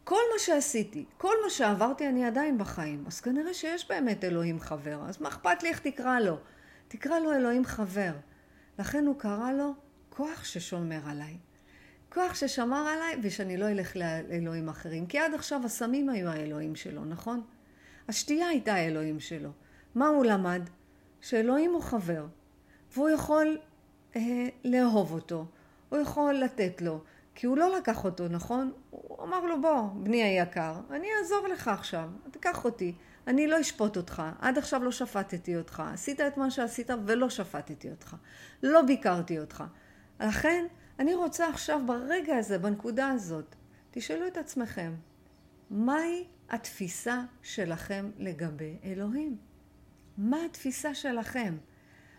כל 0.05 0.21
מה 0.33 0.39
שעשיתי, 0.39 1.05
כל 1.19 1.35
מה 1.45 1.51
שעברתי, 1.51 2.09
אני 2.09 2.25
עדיין 2.25 2.59
בחיים. 2.59 3.05
אז 3.07 3.21
כנראה 3.21 3.55
שיש 3.55 3.89
באמת 3.89 4.25
אלוהים 4.25 4.61
חבר. 4.61 5.01
אז 5.09 5.21
מה 5.21 5.29
אכפת 5.29 5.63
לי 5.63 5.69
איך 5.69 5.79
תקרא 5.79 6.21
לו? 6.21 6.37
תקרא 6.89 7.19
לו 7.19 7.33
אלוהים 7.33 7.65
חבר. 7.65 8.13
לכן 8.79 9.07
הוא 9.07 9.19
קרא 9.19 9.53
לו 9.53 9.75
כוח 10.11 10.45
ששומר 10.45 11.01
עליי. 11.07 11.37
כוח 12.13 12.35
ששמר 12.35 12.89
עליי 12.89 13.17
ושאני 13.23 13.57
לא 13.57 13.69
אלך 13.69 13.97
לאלוהים 13.97 14.69
אחרים. 14.69 15.07
כי 15.07 15.19
עד 15.19 15.35
עכשיו 15.35 15.61
הסמים 15.65 16.09
היו 16.09 16.29
האלוהים 16.29 16.77
שלו, 16.77 17.05
נכון? 17.05 17.43
השתייה 18.09 18.49
הייתה 18.49 18.75
האלוהים 18.75 19.21
שלו. 19.21 19.51
מה 19.95 20.09
הוא 20.09 20.25
למד? 20.25 20.63
שאלוהים 21.21 21.73
הוא 21.73 21.83
חבר, 21.83 22.27
והוא 22.93 23.11
יכול 23.11 23.59
אה, 24.17 24.49
לאהוב 24.65 25.13
אותו, 25.13 25.47
הוא 25.89 25.99
יכול 25.99 26.35
לתת 26.35 26.83
לו, 26.83 27.01
כי 27.41 27.47
הוא 27.47 27.57
לא 27.57 27.77
לקח 27.77 28.05
אותו, 28.05 28.29
נכון? 28.29 28.73
הוא 28.91 29.25
אמר 29.25 29.41
לו, 29.47 29.63
בוא, 29.63 29.83
בני 29.95 30.23
היקר, 30.23 30.75
אני 30.91 31.07
אעזור 31.19 31.49
לך 31.49 31.69
עכשיו, 31.69 32.11
תיקח 32.31 32.65
אותי, 32.65 32.95
אני 33.27 33.47
לא 33.47 33.61
אשפוט 33.61 33.97
אותך, 33.97 34.23
עד 34.39 34.59
עכשיו 34.59 34.85
לא 34.85 34.93
שפטתי 34.93 35.57
אותך, 35.57 35.83
עשית 35.93 36.21
את 36.21 36.37
מה 36.37 36.51
שעשית 36.51 36.91
ולא 37.07 37.31
שפטתי 37.31 37.91
אותך, 37.91 38.17
לא 38.63 38.83
ביקרתי 38.83 39.39
אותך. 39.39 39.65
לכן, 40.21 40.67
אני 40.99 41.15
רוצה 41.15 41.49
עכשיו, 41.49 41.81
ברגע 41.87 42.37
הזה, 42.37 42.59
בנקודה 42.59 43.09
הזאת, 43.09 43.55
תשאלו 43.91 44.27
את 44.27 44.37
עצמכם, 44.37 44.95
מהי 45.71 46.25
התפיסה 46.51 47.21
שלכם 47.43 48.11
לגבי 48.19 48.77
אלוהים? 48.85 49.37
מה 50.19 50.45
התפיסה 50.45 50.95
שלכם? 50.95 51.57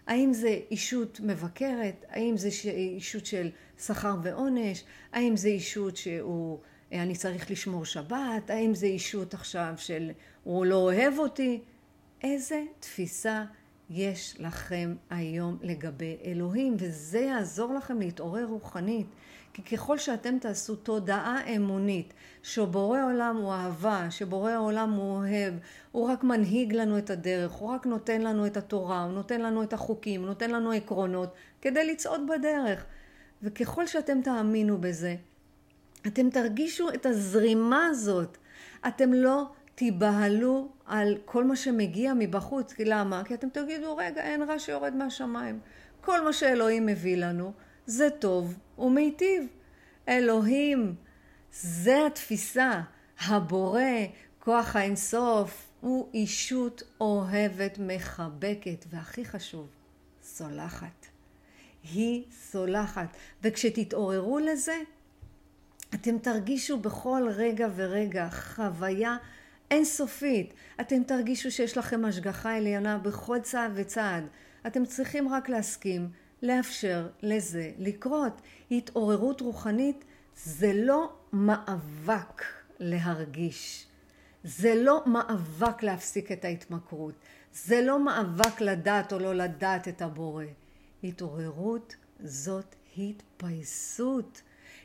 האם 0.07 0.33
זה 0.33 0.59
אישות 0.71 1.19
מבקרת? 1.23 2.05
האם 2.09 2.37
זה 2.37 2.49
אישות 2.71 3.25
של 3.25 3.49
שכר 3.85 4.15
ועונש? 4.23 4.83
האם 5.13 5.37
זה 5.37 5.47
אישות 5.47 5.97
שהוא, 5.97 6.59
אני 6.91 7.15
צריך 7.15 7.51
לשמור 7.51 7.85
שבת? 7.85 8.49
האם 8.49 8.75
זה 8.75 8.85
אישות 8.85 9.33
עכשיו 9.33 9.73
של 9.77 10.11
הוא 10.43 10.65
לא 10.65 10.75
אוהב 10.75 11.17
אותי? 11.17 11.61
איזה 12.23 12.63
תפיסה 12.79 13.43
יש 13.89 14.35
לכם 14.39 14.95
היום 15.09 15.57
לגבי 15.61 16.17
אלוהים? 16.25 16.75
וזה 16.79 17.19
יעזור 17.19 17.73
לכם 17.73 17.99
להתעורר 17.99 18.45
רוחנית. 18.45 19.07
כי 19.53 19.61
ככל 19.61 19.97
שאתם 19.97 20.37
תעשו 20.39 20.75
תודעה 20.75 21.55
אמונית 21.55 22.13
שבורא 22.43 22.99
עולם 23.03 23.37
הוא 23.37 23.53
אהבה, 23.53 24.07
שבורא 24.09 24.57
עולם 24.57 24.91
הוא 24.91 25.17
אוהב, 25.17 25.53
הוא 25.91 26.09
רק 26.09 26.23
מנהיג 26.23 26.73
לנו 26.73 26.97
את 26.97 27.09
הדרך, 27.09 27.51
הוא 27.51 27.69
רק 27.69 27.85
נותן 27.85 28.21
לנו 28.21 28.45
את 28.45 28.57
התורה, 28.57 29.03
הוא 29.03 29.13
נותן 29.13 29.41
לנו 29.41 29.63
את 29.63 29.73
החוקים, 29.73 30.21
הוא 30.21 30.27
נותן 30.27 30.51
לנו 30.51 30.71
עקרונות 30.71 31.33
כדי 31.61 31.85
לצעוד 31.91 32.21
בדרך. 32.27 32.85
וככל 33.43 33.87
שאתם 33.87 34.21
תאמינו 34.21 34.77
בזה, 34.77 35.15
אתם 36.07 36.29
תרגישו 36.29 36.89
את 36.89 37.05
הזרימה 37.05 37.85
הזאת. 37.85 38.37
אתם 38.87 39.13
לא 39.13 39.51
תיבהלו 39.75 40.69
על 40.85 41.17
כל 41.25 41.43
מה 41.43 41.55
שמגיע 41.55 42.13
מבחוץ. 42.19 42.73
כי 42.73 42.85
למה? 42.85 43.23
כי 43.23 43.33
אתם 43.33 43.49
תגידו, 43.49 43.95
רגע, 43.95 44.21
אין 44.21 44.43
רע 44.43 44.59
שיורד 44.59 44.95
מהשמיים. 44.95 45.59
כל 46.01 46.21
מה 46.23 46.33
שאלוהים 46.33 46.85
מביא 46.85 47.17
לנו, 47.17 47.51
זה 47.85 48.09
טוב 48.09 48.59
ומיטיב. 48.77 49.47
אלוהים, 50.07 50.95
זה 51.51 52.05
התפיסה. 52.05 52.81
הבורא, 53.27 53.81
כוח 54.39 54.75
האינסוף, 54.75 55.69
הוא 55.81 56.09
אישות 56.13 56.83
אוהבת, 57.01 57.77
מחבקת, 57.79 58.85
והכי 58.89 59.25
חשוב, 59.25 59.67
סולחת. 60.23 61.00
היא 61.83 62.23
סולחת. 62.31 63.17
וכשתתעוררו 63.43 64.39
לזה, 64.39 64.77
אתם 65.93 66.17
תרגישו 66.17 66.77
בכל 66.77 67.27
רגע 67.35 67.67
ורגע 67.75 68.29
חוויה 68.29 69.17
אינסופית. 69.71 70.53
אתם 70.81 71.03
תרגישו 71.03 71.51
שיש 71.51 71.77
לכם 71.77 72.05
השגחה 72.05 72.57
עליונה 72.57 72.97
בכל 72.97 73.39
צעד 73.39 73.71
וצעד. 73.75 74.23
אתם 74.67 74.85
צריכים 74.85 75.29
רק 75.29 75.49
להסכים 75.49 76.09
לאפשר 76.41 77.07
לזה 77.21 77.71
לקרות. 77.77 78.41
התעוררות 78.71 79.41
רוחנית 79.41 80.03
זה 80.35 80.73
לא 80.73 81.13
מאבק 81.33 82.43
להרגיש. 82.79 83.87
זה 84.43 84.75
לא 84.75 85.03
מאבק 85.05 85.83
להפסיק 85.83 86.31
את 86.31 86.45
ההתמכרות. 86.45 87.13
זה 87.53 87.81
לא 87.81 88.05
מאבק 88.05 88.61
לדעת 88.61 89.13
או 89.13 89.19
לא 89.19 89.33
לדעת 89.33 89.87
את 89.87 90.01
הבורא. 90.01 90.45
התעוררות 91.03 91.95
זאת 92.19 92.75
התפייסות. 92.97 94.41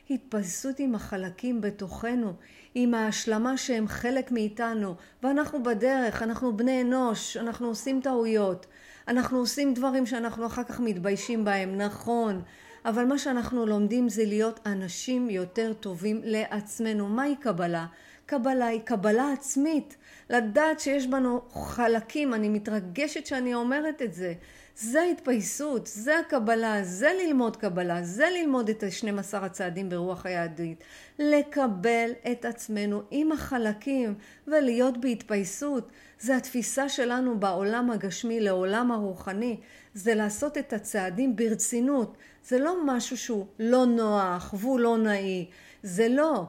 התפייסות 0.09 0.79
עם 0.79 0.95
החלקים 0.95 1.61
בתוכנו, 1.61 2.33
עם 2.75 2.93
ההשלמה 2.93 3.57
שהם 3.57 3.87
חלק 3.87 4.31
מאיתנו, 4.31 4.95
ואנחנו 5.23 5.63
בדרך, 5.63 6.23
אנחנו 6.23 6.57
בני 6.57 6.81
אנוש, 6.81 7.37
אנחנו 7.37 7.67
עושים 7.67 8.01
טעויות, 8.03 8.65
אנחנו 9.07 9.37
עושים 9.37 9.73
דברים 9.73 10.05
שאנחנו 10.05 10.45
אחר 10.45 10.63
כך 10.63 10.79
מתביישים 10.79 11.45
בהם, 11.45 11.77
נכון, 11.77 12.41
אבל 12.85 13.05
מה 13.05 13.17
שאנחנו 13.17 13.65
לומדים 13.65 14.09
זה 14.09 14.25
להיות 14.25 14.59
אנשים 14.65 15.29
יותר 15.29 15.73
טובים 15.73 16.21
לעצמנו. 16.23 17.07
מהי 17.07 17.35
קבלה? 17.35 17.85
קבלה 18.25 18.65
היא 18.65 18.81
קבלה 18.81 19.31
עצמית. 19.31 19.97
לדעת 20.29 20.79
שיש 20.79 21.07
בנו 21.07 21.41
חלקים, 21.51 22.33
אני 22.33 22.49
מתרגשת 22.49 23.25
שאני 23.25 23.53
אומרת 23.53 24.01
את 24.01 24.13
זה. 24.13 24.33
זה 24.79 25.03
התפייסות, 25.03 25.87
זה 25.87 26.19
הקבלה, 26.19 26.83
זה 26.83 27.09
ללמוד 27.23 27.57
קבלה, 27.57 28.03
זה 28.03 28.25
ללמוד 28.29 28.69
את 28.69 28.83
ה-12 28.83 29.37
הצעדים 29.37 29.89
ברוח 29.89 30.25
היהדית. 30.25 30.83
לקבל 31.19 32.11
את 32.31 32.45
עצמנו 32.45 33.01
עם 33.11 33.31
החלקים 33.31 34.15
ולהיות 34.47 34.97
בהתפייסות. 34.97 35.91
זה 36.19 36.37
התפיסה 36.37 36.89
שלנו 36.89 37.39
בעולם 37.39 37.91
הגשמי 37.91 38.39
לעולם 38.39 38.91
הרוחני. 38.91 39.59
זה 39.93 40.15
לעשות 40.15 40.57
את 40.57 40.73
הצעדים 40.73 41.35
ברצינות. 41.35 42.17
זה 42.47 42.59
לא 42.59 42.75
משהו 42.85 43.17
שהוא 43.17 43.45
לא 43.59 43.85
נוח 43.85 44.53
והוא 44.57 44.79
לא 44.79 44.97
נאי. 44.97 45.45
זה 45.83 46.09
לא. 46.09 46.45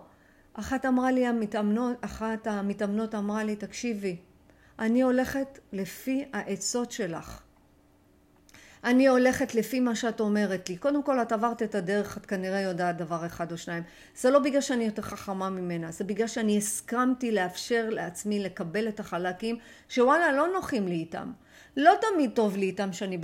אחת 0.55 0.87
אמרה 0.87 1.11
לי 1.11 1.27
המתאמנות, 1.27 1.97
אחת 2.01 2.47
המתאמנות 2.47 3.15
אמרה 3.15 3.45
לי, 3.45 3.57
תקשיבי, 3.57 4.17
אני 4.79 5.03
הולכת 5.03 5.59
לפי 5.73 6.25
העצות 6.33 6.93
שלך. 6.93 7.48
אני 8.85 9.09
הולכת 9.09 9.55
לפי 9.55 9.81
מה 9.81 9.95
שאת 9.95 10.21
אומרת 10.21 10.69
לי. 10.69 10.77
קודם 10.77 11.03
כל, 11.03 11.23
את 11.23 11.33
עברת 11.33 11.63
את 11.63 11.75
הדרך, 11.75 12.19
את 12.19 12.27
כנראה 12.27 12.61
יודעת 12.61 12.97
דבר 12.97 13.27
אחד 13.27 13.53
או 13.53 13.59
שניים. 13.59 13.83
זה 14.17 14.31
לא 14.31 14.39
בגלל 14.39 14.61
שאני 14.61 14.85
יותר 14.85 15.03
חכמה 15.03 15.51
ממנה, 15.51 15.91
זה 15.91 16.05
בגלל 16.05 16.27
שאני 16.27 16.59
הסכמתי 16.59 17.33
לאפשר 17.33 17.89
לעצמי 17.91 18.41
לקבל 18.41 18.89
את 18.89 19.01
החלקים 19.01 19.57
שוואלה, 19.89 20.33
לא 20.33 20.49
נוחים 20.55 20.89
לי 20.89 20.95
איתם. 20.95 21.33
לא 21.77 21.93
תמיד 22.01 22.31
טוב 22.35 22.57
לי 22.57 22.67
איתם 22.67 22.93
שאני 22.93 23.19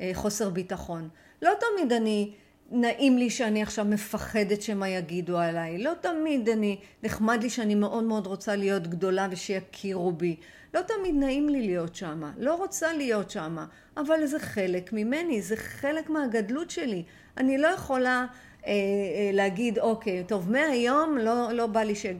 בחוסר 0.00 0.50
ביטחון. 0.50 1.08
לא 1.42 1.50
תמיד 1.60 1.92
אני, 1.92 2.32
נעים 2.70 3.18
לי 3.18 3.30
שאני 3.30 3.62
עכשיו 3.62 3.84
מפחדת 3.84 4.62
שמה 4.62 4.88
יגידו 4.88 5.38
עליי. 5.38 5.78
לא 5.78 5.92
תמיד 6.00 6.48
אני, 6.48 6.78
נחמד 7.02 7.42
לי 7.42 7.50
שאני 7.50 7.74
מאוד 7.74 8.04
מאוד 8.04 8.26
רוצה 8.26 8.56
להיות 8.56 8.86
גדולה 8.86 9.28
ושיכירו 9.30 10.12
בי. 10.12 10.36
לא 10.74 10.80
תמיד 10.80 11.14
נעים 11.14 11.48
לי 11.48 11.62
להיות 11.62 11.94
שמה, 11.94 12.32
לא 12.38 12.54
רוצה 12.54 12.92
להיות 12.92 13.30
שמה, 13.30 13.66
אבל 13.96 14.26
זה 14.26 14.38
חלק 14.38 14.92
ממני, 14.92 15.42
זה 15.42 15.56
חלק 15.56 16.10
מהגדלות 16.10 16.70
שלי. 16.70 17.02
אני 17.36 17.58
לא 17.58 17.66
יכולה 17.66 18.26
אה, 18.66 18.72
אה, 18.72 19.30
להגיד, 19.32 19.78
אוקיי, 19.78 20.24
טוב, 20.24 20.50
מהיום 20.50 21.18
לא, 21.18 21.52
לא 21.52 21.66
בא 21.66 21.82
לי 21.82 21.94
ש... 21.94 22.06
אה, 22.06 22.12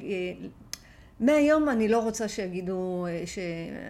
מהיום 1.21 1.69
אני 1.69 1.89
לא 1.89 1.99
רוצה 1.99 2.29
שיגידו, 2.29 3.07
אה, 3.09 3.23
ש... 3.27 3.39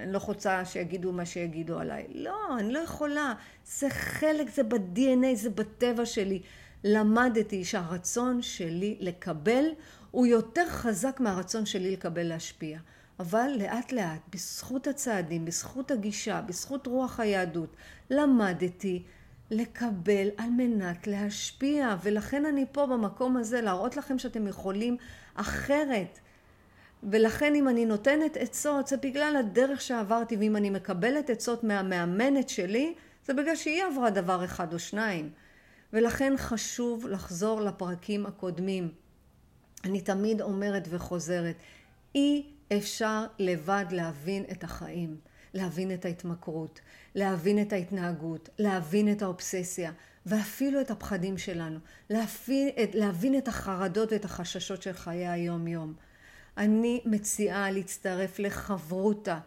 אני 0.03 0.13
לא 0.13 0.19
רוצה 0.19 0.65
שיגידו 0.65 1.13
מה 1.13 1.27
שיגידו 1.27 1.79
עליי. 1.79 2.07
לא, 2.15 2.59
אני 2.59 2.73
לא 2.73 2.79
יכולה. 2.79 3.35
זה 3.65 3.91
חלק, 3.91 4.51
זה 4.51 4.63
ב-DNA, 4.63 5.35
זה 5.35 5.51
בטבע 5.51 6.07
שלי. 6.07 6.41
למדתי 6.85 7.65
שהרצון 7.65 8.43
שלי 8.43 8.97
לקבל 9.01 9.65
הוא 10.11 10.27
יותר 10.27 10.67
חזק 10.69 11.21
מהרצון 11.21 11.67
שלי 11.67 11.91
לקבל 11.91 12.23
להשפיע. 12.23 12.79
אבל 13.21 13.51
לאט 13.59 13.93
לאט, 13.93 14.21
בזכות 14.33 14.87
הצעדים, 14.87 15.45
בזכות 15.45 15.91
הגישה, 15.91 16.41
בזכות 16.41 16.87
רוח 16.87 17.21
היהדות, 17.21 17.77
למדתי 18.11 19.03
לקבל 19.51 20.29
על 20.37 20.51
מנת 20.51 21.07
להשפיע. 21.07 21.97
ולכן 22.03 22.47
אני 22.47 22.65
פה 22.73 22.87
במקום 22.87 23.37
הזה, 23.37 23.61
להראות 23.61 23.97
לכם 23.97 24.19
שאתם 24.19 24.47
יכולים 24.47 24.97
אחרת. 25.35 26.19
ולכן 27.03 27.55
אם 27.55 27.69
אני 27.69 27.87
נותנת 27.87 28.37
עצות, 28.37 28.87
זה 28.87 28.97
בגלל 28.97 29.37
הדרך 29.37 29.81
שעברתי, 29.81 30.37
ואם 30.37 30.57
אני 30.57 30.71
מקבלת 30.71 31.31
עצות 31.31 31.65
מהמאמנת 31.65 32.49
שלי, 32.49 32.95
זה 33.27 33.35
בגלל 33.35 33.57
שהיא 33.57 33.85
עברה 33.85 34.11
דבר 34.11 34.45
אחד 34.45 34.73
או 34.73 34.79
שניים. 34.79 35.31
ולכן 35.93 36.33
חשוב 36.37 37.07
לחזור 37.07 37.61
לפרקים 37.61 38.27
הקודמים. 38.27 38.89
אני 39.85 40.01
תמיד 40.01 40.41
אומרת 40.41 40.89
וחוזרת, 40.91 41.57
אי 42.15 42.47
אפשר 42.79 43.25
לבד 43.39 43.85
להבין 43.91 44.45
את 44.53 44.65
החיים, 44.65 45.17
להבין 45.55 45.95
את 45.95 46.05
ההתמכרות, 46.05 46.81
להבין 47.15 47.63
את 47.63 47.73
ההתנהגות, 47.73 48.49
להבין 48.59 49.13
את 49.13 49.23
האובססיה, 49.23 49.93
ואפילו 50.27 50.81
את 50.81 50.91
הפחדים 50.91 51.39
שלנו, 51.39 51.79
להבין, 52.11 52.69
להבין 52.95 53.39
את 53.39 53.49
החרדות 53.49 54.13
ואת 54.13 54.25
החששות 54.25 54.83
של 54.83 54.93
חיי 54.93 55.29
היום 55.29 55.67
יום. 55.67 55.95
אני 56.57 57.01
מציעה 57.05 57.71
להצטרף 57.71 58.39
לחברותה, 58.39 59.39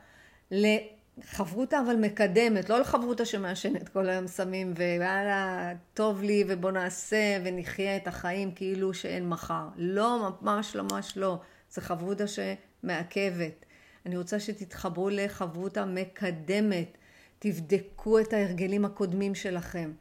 חברותה 1.23 1.79
אבל 1.85 1.95
מקדמת, 1.95 2.69
לא 2.69 2.79
לחברותה 2.79 3.25
שמעשנת 3.25 3.89
כל 3.89 4.09
היום 4.09 4.27
סמים 4.27 4.73
ויאללה, 4.75 5.73
טוב 5.93 6.21
לי 6.21 6.43
ובוא 6.47 6.71
נעשה 6.71 7.37
ונחיה 7.43 7.97
את 7.97 8.07
החיים 8.07 8.51
כאילו 8.51 8.93
שאין 8.93 9.29
מחר. 9.29 9.67
לא, 9.75 10.29
ממש 10.41 10.75
ממש 10.75 11.17
לא. 11.17 11.39
זה 11.71 11.81
חברותה 11.81 12.23
שמעכבת. 12.27 13.65
אני 14.05 14.17
רוצה 14.17 14.39
שתתחברו 14.39 15.09
לחברותה 15.09 15.85
מקדמת. 15.85 16.97
תבדקו 17.39 18.19
את 18.19 18.33
ההרגלים 18.33 18.85
הקודמים 18.85 19.35
שלכם. 19.35 19.91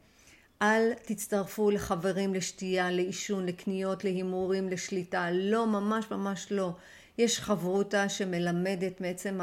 אל 0.61 0.93
תצטרפו 0.93 1.71
לחברים 1.71 2.33
לשתייה, 2.33 2.91
לעישון, 2.91 3.45
לקניות, 3.45 4.03
להימורים, 4.03 4.69
לשליטה. 4.69 5.31
לא, 5.31 5.67
ממש 5.67 6.11
ממש 6.11 6.47
לא. 6.51 6.75
יש 7.17 7.39
חברותה 7.39 8.09
שמלמדת 8.09 9.01
מעצם 9.01 9.39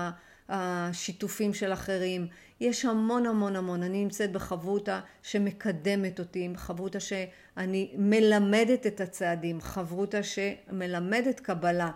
השיתופים 0.48 1.55
של 1.55 1.72
אחרים. 1.72 2.26
יש 2.61 2.85
המון 2.85 3.26
המון 3.26 3.57
המון. 3.57 3.83
אני 3.83 4.05
נמצאת 4.05 4.33
בחברותה 4.33 5.00
שמקדמת 5.22 6.18
אותי, 6.18 6.48
חברותה 6.57 7.00
שאני 7.00 7.94
מלמדת 7.98 8.87
את 8.87 9.00
הצעדים, 9.00 9.61
חברותה 9.61 10.22
שמלמדת 10.22 11.40
קבלה. 11.40 11.90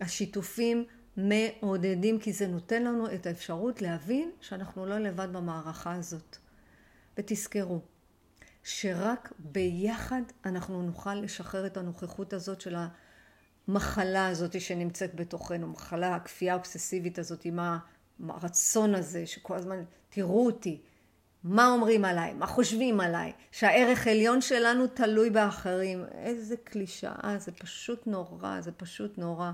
השיתופים 0.00 0.84
מעודדים 1.16 2.18
כי 2.18 2.32
זה 2.32 2.46
נותן 2.46 2.82
לנו 2.82 3.14
את 3.14 3.26
האפשרות 3.26 3.82
להבין 3.82 4.30
שאנחנו 4.40 4.86
לא 4.86 4.98
לבד 4.98 5.28
במערכה 5.32 5.94
הזאת. 5.94 6.36
ותזכרו, 7.18 7.80
שרק 8.64 9.32
ביחד 9.38 10.22
אנחנו 10.44 10.82
נוכל 10.82 11.14
לשחרר 11.14 11.66
את 11.66 11.76
הנוכחות 11.76 12.32
הזאת 12.32 12.60
של 12.60 12.76
המחלה 13.68 14.26
הזאת 14.26 14.60
שנמצאת 14.60 15.14
בתוכנו, 15.14 15.66
מחלה 15.66 16.14
הכפייה 16.14 16.52
האובססיבית 16.52 17.18
הזאת 17.18 17.44
עם 17.44 17.58
הרצון 18.28 18.94
הזה 18.94 19.26
שכל 19.26 19.56
הזמן 19.56 19.84
תראו 20.10 20.46
אותי, 20.46 20.80
מה 21.44 21.70
אומרים 21.70 22.04
עליי, 22.04 22.32
מה 22.34 22.46
חושבים 22.46 23.00
עליי, 23.00 23.32
שהערך 23.50 24.06
עליון 24.06 24.40
שלנו 24.40 24.86
תלוי 24.86 25.30
באחרים, 25.30 26.04
איזה 26.12 26.56
קלישאה, 26.64 27.34
זה 27.38 27.52
פשוט 27.52 28.06
נורא, 28.06 28.60
זה 28.60 28.72
פשוט 28.72 29.18
נורא. 29.18 29.50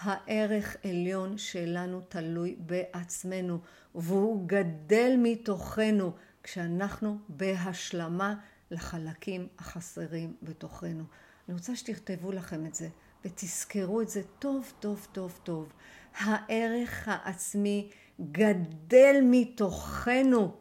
הערך 0.00 0.76
עליון 0.84 1.38
שלנו 1.38 2.00
תלוי 2.00 2.56
בעצמנו, 2.58 3.58
והוא 3.94 4.48
גדל 4.48 5.12
מתוכנו 5.18 6.12
כשאנחנו 6.42 7.18
בהשלמה 7.28 8.34
לחלקים 8.70 9.48
החסרים 9.58 10.36
בתוכנו. 10.42 11.04
אני 11.48 11.54
רוצה 11.54 11.76
שתכתבו 11.76 12.32
לכם 12.32 12.66
את 12.66 12.74
זה 12.74 12.88
ותזכרו 13.24 14.00
את 14.00 14.08
זה 14.08 14.22
טוב 14.38 14.72
טוב 14.80 15.06
טוב 15.12 15.38
טוב. 15.42 15.72
הערך 16.18 17.08
העצמי 17.08 17.90
גדל 18.32 19.16
מתוכנו. 19.22 20.56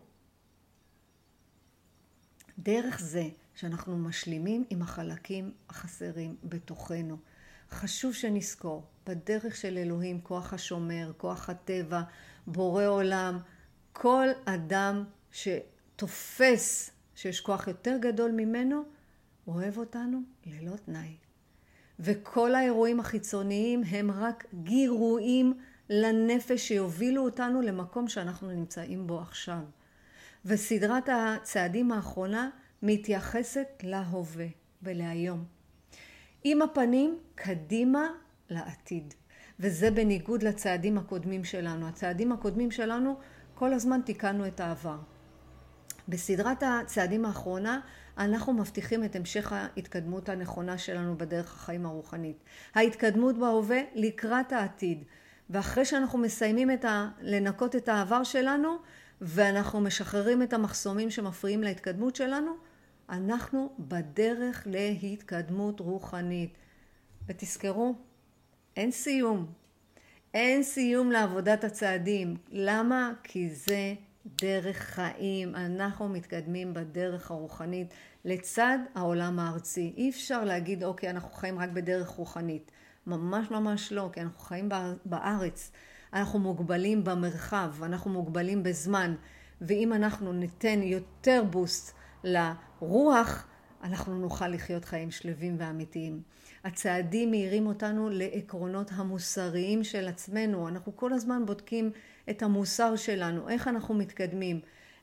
דרך 2.59 2.99
זה 2.99 3.29
שאנחנו 3.55 3.97
משלימים 3.97 4.63
עם 4.69 4.81
החלקים 4.81 5.51
החסרים 5.69 6.35
בתוכנו. 6.43 7.17
חשוב 7.71 8.13
שנזכור, 8.13 8.83
בדרך 9.05 9.55
של 9.55 9.77
אלוהים, 9.77 10.21
כוח 10.21 10.53
השומר, 10.53 11.11
כוח 11.17 11.49
הטבע, 11.49 12.01
בורא 12.47 12.85
עולם, 12.85 13.39
כל 13.93 14.27
אדם 14.45 15.03
שתופס 15.31 16.91
שיש 17.15 17.41
כוח 17.41 17.67
יותר 17.67 17.97
גדול 18.01 18.31
ממנו, 18.31 18.83
אוהב 19.47 19.77
אותנו 19.77 20.21
ללא 20.45 20.75
תנאי. 20.75 21.22
וכל 21.99 22.55
האירועים 22.55 22.99
החיצוניים 22.99 23.83
הם 23.83 24.11
רק 24.11 24.45
גירויים 24.63 25.53
לנפש 25.89 26.67
שיובילו 26.67 27.23
אותנו 27.23 27.61
למקום 27.61 28.07
שאנחנו 28.07 28.51
נמצאים 28.51 29.07
בו 29.07 29.19
עכשיו. 29.19 29.59
וסדרת 30.45 31.09
הצעדים 31.09 31.91
האחרונה 31.91 32.49
מתייחסת 32.81 33.67
להווה 33.83 34.47
ולהיום. 34.83 35.45
עם 36.43 36.61
הפנים 36.61 37.19
קדימה 37.35 38.07
לעתיד. 38.49 39.13
וזה 39.59 39.91
בניגוד 39.91 40.43
לצעדים 40.43 40.97
הקודמים 40.97 41.43
שלנו. 41.43 41.87
הצעדים 41.87 42.31
הקודמים 42.31 42.71
שלנו, 42.71 43.15
כל 43.53 43.73
הזמן 43.73 44.01
תיקנו 44.05 44.47
את 44.47 44.59
העבר. 44.59 44.97
בסדרת 46.07 46.63
הצעדים 46.63 47.25
האחרונה, 47.25 47.79
אנחנו 48.17 48.53
מבטיחים 48.53 49.03
את 49.03 49.15
המשך 49.15 49.51
ההתקדמות 49.51 50.29
הנכונה 50.29 50.77
שלנו 50.77 51.17
בדרך 51.17 51.53
החיים 51.53 51.85
הרוחנית. 51.85 52.43
ההתקדמות 52.75 53.37
בהווה 53.37 53.81
לקראת 53.95 54.51
העתיד. 54.51 55.03
ואחרי 55.49 55.85
שאנחנו 55.85 56.19
מסיימים 56.19 56.71
את 56.71 56.85
ה... 56.85 57.09
לנקות 57.21 57.75
את 57.75 57.89
העבר 57.89 58.23
שלנו, 58.23 58.77
ואנחנו 59.21 59.81
משחררים 59.81 60.43
את 60.43 60.53
המחסומים 60.53 61.09
שמפריעים 61.09 61.63
להתקדמות 61.63 62.15
שלנו, 62.15 62.51
אנחנו 63.09 63.69
בדרך 63.79 64.67
להתקדמות 64.69 65.79
רוחנית. 65.79 66.57
ותזכרו, 67.27 67.95
אין 68.77 68.91
סיום. 68.91 69.45
אין 70.33 70.63
סיום 70.63 71.11
לעבודת 71.11 71.63
הצעדים. 71.63 72.37
למה? 72.49 73.11
כי 73.23 73.49
זה 73.49 73.93
דרך 74.25 74.77
חיים. 74.77 75.55
אנחנו 75.55 76.09
מתקדמים 76.09 76.73
בדרך 76.73 77.31
הרוחנית 77.31 77.93
לצד 78.25 78.77
העולם 78.95 79.39
הארצי. 79.39 79.93
אי 79.97 80.09
אפשר 80.09 80.43
להגיד, 80.43 80.83
אוקיי, 80.83 81.09
אנחנו 81.09 81.31
חיים 81.31 81.59
רק 81.59 81.69
בדרך 81.69 82.07
רוחנית. 82.07 82.71
ממש 83.07 83.51
ממש 83.51 83.91
לא, 83.91 84.09
כי 84.13 84.21
אנחנו 84.21 84.39
חיים 84.39 84.69
בארץ. 85.05 85.71
אנחנו 86.13 86.39
מוגבלים 86.39 87.03
במרחב, 87.03 87.83
אנחנו 87.83 88.11
מוגבלים 88.11 88.63
בזמן. 88.63 89.15
ואם 89.61 89.93
אנחנו 89.93 90.33
ניתן 90.33 90.83
יותר 90.83 91.43
בוסט 91.49 91.95
לרוח, 92.23 93.47
אנחנו 93.83 94.19
נוכל 94.19 94.47
לחיות 94.47 94.85
חיים 94.85 95.11
שלווים 95.11 95.55
ואמיתיים. 95.59 96.21
הצעדים 96.63 97.31
מאירים 97.31 97.67
אותנו 97.67 98.09
לעקרונות 98.09 98.91
המוסריים 98.95 99.83
של 99.83 100.07
עצמנו. 100.07 100.67
אנחנו 100.67 100.95
כל 100.95 101.13
הזמן 101.13 101.45
בודקים 101.45 101.91
את 102.29 102.43
המוסר 102.43 102.95
שלנו, 102.95 103.49
איך 103.49 103.67
אנחנו 103.67 103.93
מתקדמים, 103.93 104.59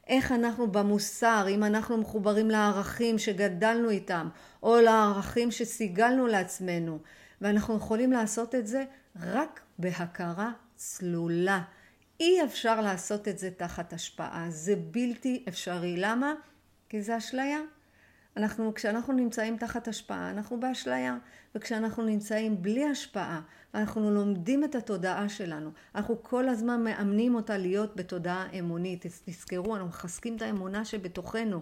איך 0.07 0.33
אנחנו 0.33 0.73
במוסר, 0.73 1.47
אם 1.49 1.65
אנחנו 1.65 1.97
מחוברים 1.97 2.51
לערכים 2.51 3.19
שגדלנו 3.19 3.91
איתם, 3.91 4.29
או 4.63 4.81
לערכים 4.81 5.51
שסיגלנו 5.51 6.27
לעצמנו. 6.27 6.99
ואנחנו 7.41 7.77
יכולים 7.77 8.13
לעשות 8.13 8.55
את 8.55 8.67
זה 8.67 8.85
רק 9.21 9.61
בהכרה 9.79 10.51
צלולה. 10.75 11.63
אי 12.21 12.45
אפשר 12.45 12.81
לעשות 12.81 13.29
את 13.29 13.39
זה 13.39 13.51
תחת 13.51 13.93
השפעה, 13.93 14.47
זה 14.49 14.75
בלתי 14.77 15.45
אפשרי. 15.49 15.97
למה? 15.97 16.35
כי 16.89 17.03
זה 17.03 17.17
אשליה. 17.19 17.59
אנחנו, 18.37 18.75
כשאנחנו 18.75 19.13
נמצאים 19.13 19.57
תחת 19.57 19.89
השפעה, 19.89 20.31
אנחנו 20.31 20.61
באשליה. 20.61 21.17
וכשאנחנו 21.55 22.03
נמצאים 22.03 22.63
בלי 22.63 22.85
השפעה, 22.85 23.41
אנחנו 23.75 24.11
לומדים 24.11 24.65
את 24.65 24.75
התודעה 24.75 25.29
שלנו, 25.29 25.71
אנחנו 25.95 26.23
כל 26.23 26.49
הזמן 26.49 26.85
מאמנים 26.85 27.35
אותה 27.35 27.59
להיות 27.59 27.97
בתודעה 27.97 28.47
אמונית. 28.59 29.07
תזכרו, 29.25 29.77
אנחנו 29.77 29.89
מחזקים 29.89 30.37
את 30.37 30.43
האמונה 30.43 30.85
שבתוכנו, 30.85 31.61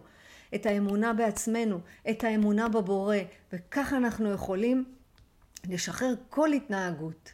את 0.55 0.67
האמונה 0.67 1.13
בעצמנו, 1.13 1.81
את 2.11 2.25
האמונה 2.25 2.69
בבורא, 2.69 3.17
וככה 3.53 3.97
אנחנו 3.97 4.31
יכולים 4.31 4.85
לשחרר 5.69 6.15
כל 6.29 6.53
התנהגות. 6.53 7.33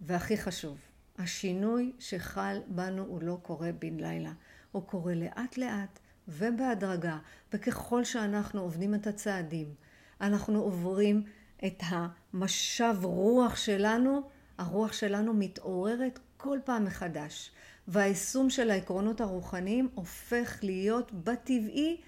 והכי 0.00 0.36
חשוב, 0.36 0.78
השינוי 1.18 1.92
שחל 1.98 2.58
בנו 2.66 3.02
הוא 3.02 3.22
לא 3.22 3.38
קורה 3.42 3.70
בן 3.78 4.00
לילה, 4.00 4.32
הוא 4.72 4.82
קורה 4.82 5.14
לאט 5.14 5.56
לאט 5.56 5.98
ובהדרגה, 6.28 7.18
וככל 7.52 8.04
שאנחנו 8.04 8.60
עובדים 8.60 8.94
את 8.94 9.06
הצעדים, 9.06 9.74
אנחנו 10.20 10.60
עוברים 10.60 11.24
את 11.66 11.82
המשב 11.86 12.96
רוח 13.02 13.56
שלנו, 13.56 14.22
הרוח 14.58 14.92
שלנו 14.92 15.34
מתעוררת 15.34 16.18
כל 16.36 16.58
פעם 16.64 16.84
מחדש. 16.84 17.50
והיישום 17.88 18.50
של 18.50 18.70
העקרונות 18.70 19.20
הרוחניים 19.20 19.88
הופך 19.94 20.58
להיות 20.62 21.12
בטבעי 21.12 22.00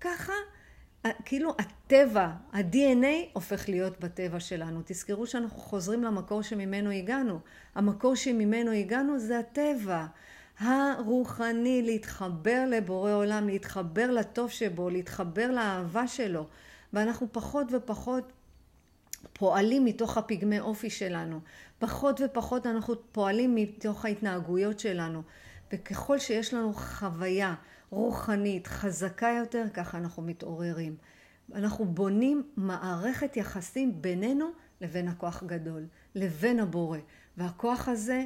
ככה, 0.00 0.32
כאילו 1.24 1.54
הטבע, 1.58 2.32
ה-DNA 2.52 3.32
הופך 3.32 3.68
להיות 3.68 4.00
בטבע 4.00 4.40
שלנו. 4.40 4.80
תזכרו 4.84 5.26
שאנחנו 5.26 5.58
חוזרים 5.58 6.04
למקור 6.04 6.42
שממנו 6.42 6.90
הגענו. 6.90 7.38
המקור 7.74 8.14
שממנו 8.14 8.70
הגענו 8.70 9.18
זה 9.18 9.38
הטבע. 9.38 10.06
הרוחני, 10.58 11.82
להתחבר 11.82 12.64
לבורא 12.70 13.12
עולם, 13.12 13.46
להתחבר 13.46 14.10
לטוב 14.10 14.50
שבו, 14.50 14.90
להתחבר 14.90 15.50
לאהבה 15.50 16.08
שלו. 16.08 16.46
ואנחנו 16.92 17.26
פחות 17.32 17.66
ופחות 17.72 18.32
פועלים 19.32 19.84
מתוך 19.84 20.18
הפגמי 20.18 20.60
אופי 20.60 20.90
שלנו. 20.90 21.40
פחות 21.78 22.20
ופחות 22.24 22.66
אנחנו 22.66 22.94
פועלים 23.12 23.54
מתוך 23.54 24.04
ההתנהגויות 24.04 24.80
שלנו. 24.80 25.22
וככל 25.72 26.18
שיש 26.18 26.54
לנו 26.54 26.72
חוויה 26.72 27.54
רוחנית 27.90 28.66
חזקה 28.66 29.28
יותר, 29.38 29.64
ככה 29.74 29.98
אנחנו 29.98 30.22
מתעוררים. 30.22 30.96
אנחנו 31.54 31.84
בונים 31.84 32.42
מערכת 32.56 33.36
יחסים 33.36 34.02
בינינו 34.02 34.46
לבין 34.80 35.08
הכוח 35.08 35.44
גדול, 35.46 35.86
לבין 36.14 36.60
הבורא. 36.60 36.98
והכוח 37.36 37.88
הזה 37.88 38.24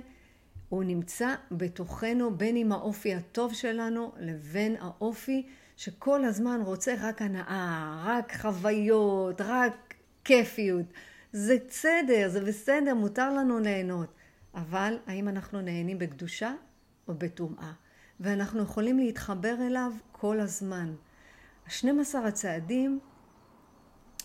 הוא 0.68 0.84
נמצא 0.84 1.34
בתוכנו 1.50 2.36
בין 2.36 2.56
עם 2.56 2.72
האופי 2.72 3.14
הטוב 3.14 3.54
שלנו 3.54 4.12
לבין 4.18 4.76
האופי 4.80 5.46
שכל 5.76 6.24
הזמן 6.24 6.60
רוצה 6.64 6.94
רק 7.00 7.22
הנאה, 7.22 8.02
רק 8.06 8.36
חוויות, 8.40 9.40
רק 9.40 9.91
כיפיות. 10.24 10.86
זה 11.32 11.56
בסדר, 11.68 12.28
זה 12.28 12.40
בסדר, 12.44 12.94
מותר 12.94 13.34
לנו 13.34 13.58
ליהנות. 13.58 14.14
אבל 14.54 14.98
האם 15.06 15.28
אנחנו 15.28 15.60
נהנים 15.60 15.98
בקדושה 15.98 16.54
או 17.08 17.14
בטומאה? 17.14 17.72
ואנחנו 18.20 18.62
יכולים 18.62 18.98
להתחבר 18.98 19.54
אליו 19.60 19.92
כל 20.12 20.40
הזמן. 20.40 20.94
ה-12 21.66 22.18
הצעדים, 22.18 23.00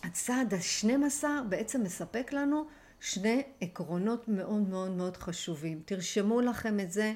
הצעד 0.03 0.53
ה-12 0.53 1.23
בעצם 1.49 1.83
מספק 1.83 2.33
לנו 2.33 2.67
שני 2.99 3.43
עקרונות 3.61 4.27
מאוד 4.27 4.69
מאוד 4.69 4.91
מאוד 4.91 5.17
חשובים. 5.17 5.81
תרשמו 5.85 6.41
לכם 6.41 6.79
את 6.79 6.91
זה 6.91 7.13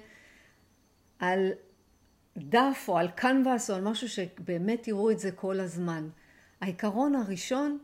על 1.19 1.51
דף 2.37 2.85
או 2.87 2.97
על 2.97 3.07
קנבס 3.11 3.69
או 3.69 3.75
על 3.75 3.81
משהו 3.81 4.09
שבאמת 4.09 4.83
תראו 4.83 5.11
את 5.11 5.19
זה 5.19 5.31
כל 5.31 5.59
הזמן. 5.59 6.09
העיקרון 6.61 7.15
הראשון 7.15 7.77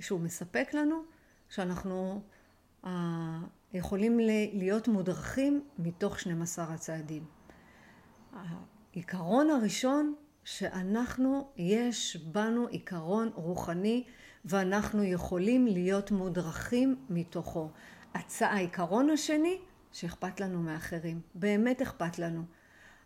שהוא 0.00 0.20
מספק 0.20 0.74
לנו, 0.74 1.02
שאנחנו 1.48 2.22
uh, 2.84 2.88
יכולים 3.72 4.18
להיות 4.52 4.88
מודרכים 4.88 5.64
מתוך 5.78 6.20
12 6.20 6.74
הצעדים. 6.74 7.24
העיקרון 8.32 9.50
הראשון 9.50 10.14
שאנחנו, 10.44 11.48
יש 11.56 12.16
בנו 12.16 12.66
עיקרון 12.66 13.30
רוחני 13.34 14.04
ואנחנו 14.44 15.04
יכולים 15.04 15.66
להיות 15.66 16.10
מודרכים 16.10 16.96
מתוכו. 17.10 17.70
העיקרון 18.40 19.10
השני, 19.10 19.58
שאכפת 19.92 20.40
לנו 20.40 20.62
מאחרים. 20.62 21.20
באמת 21.34 21.82
אכפת 21.82 22.18
לנו. 22.18 22.42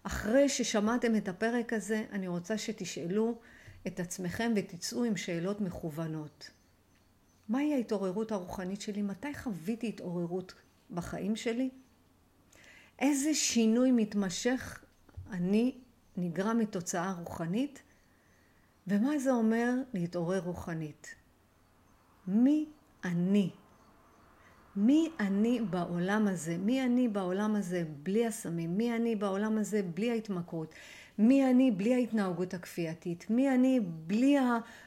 אחרי 0.03 0.49
ששמעתם 0.49 1.17
את 1.17 1.29
הפרק 1.29 1.73
הזה, 1.73 2.05
אני 2.13 2.29
רוצה 2.29 2.59
שתשאלו 2.59 3.39
את 3.87 4.01
עצמכם 4.01 4.53
ותצאו 4.57 5.05
עם 5.05 5.17
שאלות 5.17 5.61
מכוונות. 5.61 6.51
מהי 7.51 7.75
ההתעוררות 7.75 8.33
הרוחנית 8.33 8.81
שלי? 8.81 9.03
מתי 9.03 9.35
חוויתי 9.35 9.89
התעוררות 9.89 10.55
בחיים 10.91 11.37
שלי? 11.37 11.71
איזה 12.99 13.35
שינוי 13.35 13.93
מתמשך 13.93 14.85
אני 15.31 15.75
נגרם 16.17 16.59
מתוצאה 16.59 17.13
רוחנית? 17.13 17.83
ומה 18.87 19.19
זה 19.19 19.31
אומר 19.31 19.75
להתעורר 19.95 20.41
רוחנית? 20.41 21.15
מי 22.27 22.67
אני? 23.05 23.51
מי 24.77 25.11
אני 25.21 25.61
בעולם 25.71 26.29
הזה? 26.29 26.57
מי 26.59 26.85
אני 26.85 27.09
בעולם 27.09 27.57
הזה 27.57 27.85
בלי 28.03 28.27
הסמים? 28.27 28.77
מי 28.77 28.97
אני 28.97 29.17
בעולם 29.17 29.59
הזה 29.59 29.83
בלי 29.83 30.11
ההתמכרות? 30.11 30.75
מי 31.19 31.51
אני 31.51 31.71
בלי 31.71 31.95
ההתנהגות 31.95 32.55
הכפייתית? 32.55 33.31
מי 33.31 33.55
אני 33.55 33.81
בלי 33.81 34.37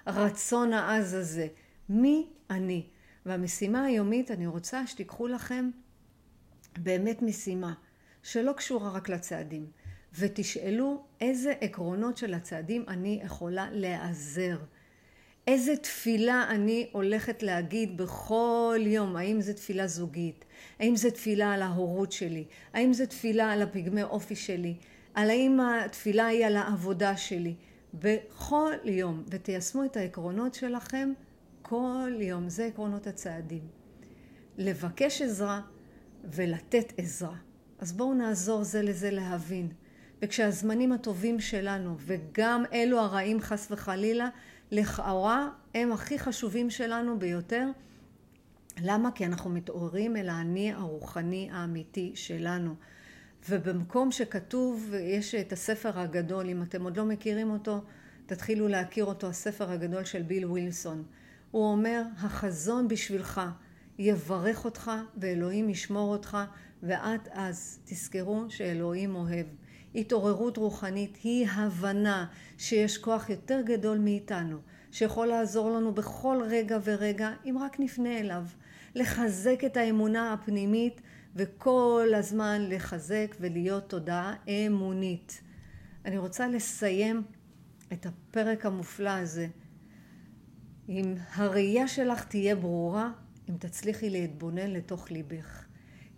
הרצון 0.05 0.73
העז 0.73 1.13
הזה? 1.13 1.47
מי 1.89 2.27
אני? 2.49 2.83
והמשימה 3.25 3.83
היומית, 3.83 4.31
אני 4.31 4.47
רוצה 4.47 4.87
שתיקחו 4.87 5.27
לכם 5.27 5.69
באמת 6.77 7.21
משימה 7.21 7.73
שלא 8.23 8.51
קשורה 8.51 8.91
רק 8.91 9.09
לצעדים, 9.09 9.67
ותשאלו 10.19 11.03
איזה 11.21 11.53
עקרונות 11.61 12.17
של 12.17 12.33
הצעדים 12.33 12.85
אני 12.87 13.21
יכולה 13.23 13.67
להיעזר. 13.71 14.57
איזה 15.47 15.75
תפילה 15.75 16.45
אני 16.49 16.89
הולכת 16.91 17.43
להגיד 17.43 17.97
בכל 17.97 18.79
יום, 18.79 19.15
האם 19.15 19.41
זו 19.41 19.53
תפילה 19.53 19.87
זוגית, 19.87 20.45
האם 20.79 20.95
זו 20.95 21.11
תפילה 21.11 21.53
על 21.53 21.61
ההורות 21.61 22.11
שלי, 22.11 22.45
האם 22.73 22.93
זו 22.93 23.05
תפילה 23.05 23.51
על 23.51 23.61
הפגמי 23.61 24.03
אופי 24.03 24.35
שלי, 24.35 24.75
על 25.13 25.29
האם 25.29 25.59
התפילה 25.59 26.25
היא 26.25 26.45
על 26.45 26.55
העבודה 26.55 27.17
שלי, 27.17 27.55
בכל 27.93 28.71
יום, 28.83 29.23
ותיישמו 29.29 29.85
את 29.85 29.97
העקרונות 29.97 30.53
שלכם 30.53 31.13
כל 31.73 32.11
יום, 32.19 32.49
זה 32.49 32.65
עקרונות 32.65 33.07
הצעדים. 33.07 33.67
לבקש 34.57 35.21
עזרה 35.21 35.61
ולתת 36.23 36.93
עזרה. 36.97 37.35
אז 37.79 37.93
בואו 37.93 38.13
נעזור 38.13 38.63
זה 38.63 38.81
לזה 38.81 39.11
להבין. 39.11 39.71
וכשהזמנים 40.21 40.91
הטובים 40.91 41.39
שלנו, 41.39 41.95
וגם 41.99 42.63
אלו 42.73 42.99
הרעים 42.99 43.41
חס 43.41 43.67
וחלילה, 43.71 44.29
לכאורה 44.71 45.49
הם 45.75 45.91
הכי 45.91 46.19
חשובים 46.19 46.69
שלנו 46.69 47.19
ביותר. 47.19 47.67
למה? 48.81 49.11
כי 49.11 49.25
אנחנו 49.25 49.49
מתעוררים 49.49 50.17
אל 50.17 50.29
האני 50.29 50.73
הרוחני 50.73 51.49
האמיתי 51.51 52.11
שלנו. 52.15 52.75
ובמקום 53.49 54.11
שכתוב, 54.11 54.93
יש 54.99 55.35
את 55.35 55.53
הספר 55.53 55.99
הגדול, 55.99 56.49
אם 56.49 56.63
אתם 56.63 56.83
עוד 56.83 56.97
לא 56.97 57.05
מכירים 57.05 57.51
אותו, 57.51 57.81
תתחילו 58.25 58.67
להכיר 58.67 59.05
אותו, 59.05 59.27
הספר 59.27 59.71
הגדול 59.71 60.03
של 60.03 60.21
ביל 60.21 60.45
ווילסון. 60.45 61.03
הוא 61.53 61.71
אומר, 61.71 62.03
החזון 62.17 62.87
בשבילך 62.87 63.41
יברך 63.99 64.65
אותך 64.65 64.91
ואלוהים 65.17 65.69
ישמור 65.69 66.13
אותך, 66.13 66.37
ועד 66.83 67.27
אז 67.31 67.79
תזכרו 67.85 68.45
שאלוהים 68.49 69.15
אוהב. 69.15 69.45
התעוררות 69.95 70.57
רוחנית 70.57 71.17
היא 71.23 71.47
הבנה 71.47 72.25
שיש 72.57 72.97
כוח 72.97 73.29
יותר 73.29 73.61
גדול 73.65 73.97
מאיתנו, 73.97 74.57
שיכול 74.91 75.27
לעזור 75.27 75.71
לנו 75.71 75.93
בכל 75.93 76.41
רגע 76.49 76.77
ורגע, 76.83 77.31
אם 77.45 77.57
רק 77.61 77.79
נפנה 77.79 78.19
אליו. 78.19 78.43
לחזק 78.95 79.59
את 79.65 79.77
האמונה 79.77 80.33
הפנימית 80.33 81.01
וכל 81.35 82.09
הזמן 82.15 82.61
לחזק 82.69 83.35
ולהיות 83.39 83.89
תודעה 83.89 84.33
אמונית. 84.47 85.41
אני 86.05 86.17
רוצה 86.17 86.47
לסיים 86.47 87.23
את 87.93 88.05
הפרק 88.05 88.65
המופלא 88.65 89.09
הזה. 89.09 89.47
אם 90.89 91.15
הראייה 91.33 91.87
שלך 91.87 92.25
תהיה 92.25 92.55
ברורה, 92.55 93.11
אם 93.49 93.55
תצליחי 93.57 94.09
להתבונן 94.09 94.71
לתוך 94.71 95.11
ליבך. 95.11 95.65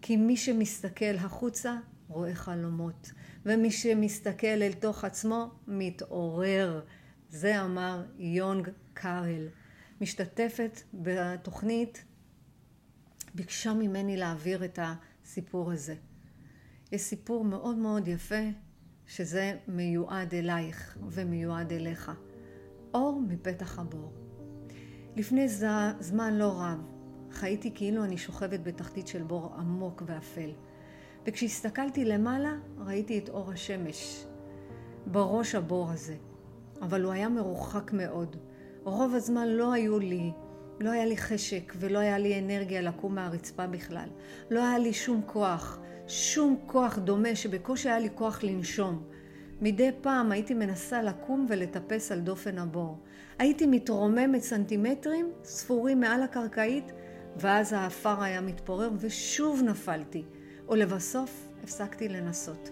כי 0.01 0.17
מי 0.17 0.37
שמסתכל 0.37 1.15
החוצה 1.19 1.77
רואה 2.07 2.35
חלומות. 2.35 3.11
ומי 3.45 3.71
שמסתכל 3.71 4.47
אל 4.47 4.73
תוך 4.73 5.03
עצמו 5.03 5.51
מתעורר. 5.67 6.81
זה 7.29 7.61
אמר 7.61 8.03
יונג 8.17 8.69
קארל. 8.93 9.47
משתתפת 10.01 10.81
בתוכנית 10.93 12.03
ביקשה 13.35 13.73
ממני 13.73 14.17
להעביר 14.17 14.65
את 14.65 14.79
הסיפור 14.81 15.71
הזה. 15.71 15.95
יש 16.91 17.01
סיפור 17.01 17.45
מאוד 17.45 17.77
מאוד 17.77 18.07
יפה 18.07 18.49
שזה 19.07 19.57
מיועד 19.67 20.33
אלייך 20.33 20.97
ומיועד 21.09 21.73
אליך. 21.73 22.11
אור 22.93 23.21
מפתח 23.27 23.79
הבור. 23.79 24.24
לפני 25.15 25.47
זמן 25.99 26.33
לא 26.33 26.53
רב 26.57 26.95
חייתי 27.31 27.71
כאילו 27.75 28.03
אני 28.03 28.17
שוכבת 28.17 28.59
בתחתית 28.63 29.07
של 29.07 29.23
בור 29.23 29.53
עמוק 29.57 30.03
ואפל. 30.05 30.49
וכשהסתכלתי 31.27 32.05
למעלה, 32.05 32.53
ראיתי 32.77 33.17
את 33.17 33.29
אור 33.29 33.51
השמש 33.51 34.25
בראש 35.05 35.55
הבור 35.55 35.91
הזה. 35.91 36.15
אבל 36.81 37.03
הוא 37.03 37.11
היה 37.11 37.29
מרוחק 37.29 37.93
מאוד. 37.93 38.35
רוב 38.83 39.15
הזמן 39.15 39.47
לא 39.47 39.73
היו 39.73 39.99
לי, 39.99 40.31
לא 40.79 40.89
היה 40.89 41.05
לי 41.05 41.17
חשק 41.17 41.73
ולא 41.79 41.99
היה 41.99 42.17
לי 42.17 42.39
אנרגיה 42.39 42.81
לקום 42.81 43.15
מהרצפה 43.15 43.67
בכלל. 43.67 44.09
לא 44.51 44.59
היה 44.59 44.79
לי 44.79 44.93
שום 44.93 45.21
כוח, 45.25 45.79
שום 46.07 46.59
כוח 46.65 46.97
דומה 46.97 47.35
שבקושי 47.35 47.89
היה 47.89 47.99
לי 47.99 48.09
כוח 48.15 48.43
לנשום. 48.43 49.03
מדי 49.61 49.91
פעם 50.01 50.31
הייתי 50.31 50.53
מנסה 50.53 51.01
לקום 51.01 51.45
ולטפס 51.49 52.11
על 52.11 52.19
דופן 52.19 52.57
הבור. 52.57 52.99
הייתי 53.39 53.65
מתרוממת 53.65 54.41
סנטימטרים 54.41 55.31
ספורים 55.43 55.99
מעל 55.99 56.23
הקרקעית, 56.23 56.91
ואז 57.37 57.73
האפר 57.73 58.23
היה 58.23 58.41
מתפורר 58.41 58.89
ושוב 58.99 59.61
נפלתי. 59.63 60.23
ולבסוף 60.69 61.47
הפסקתי 61.63 62.07
לנסות. 62.07 62.69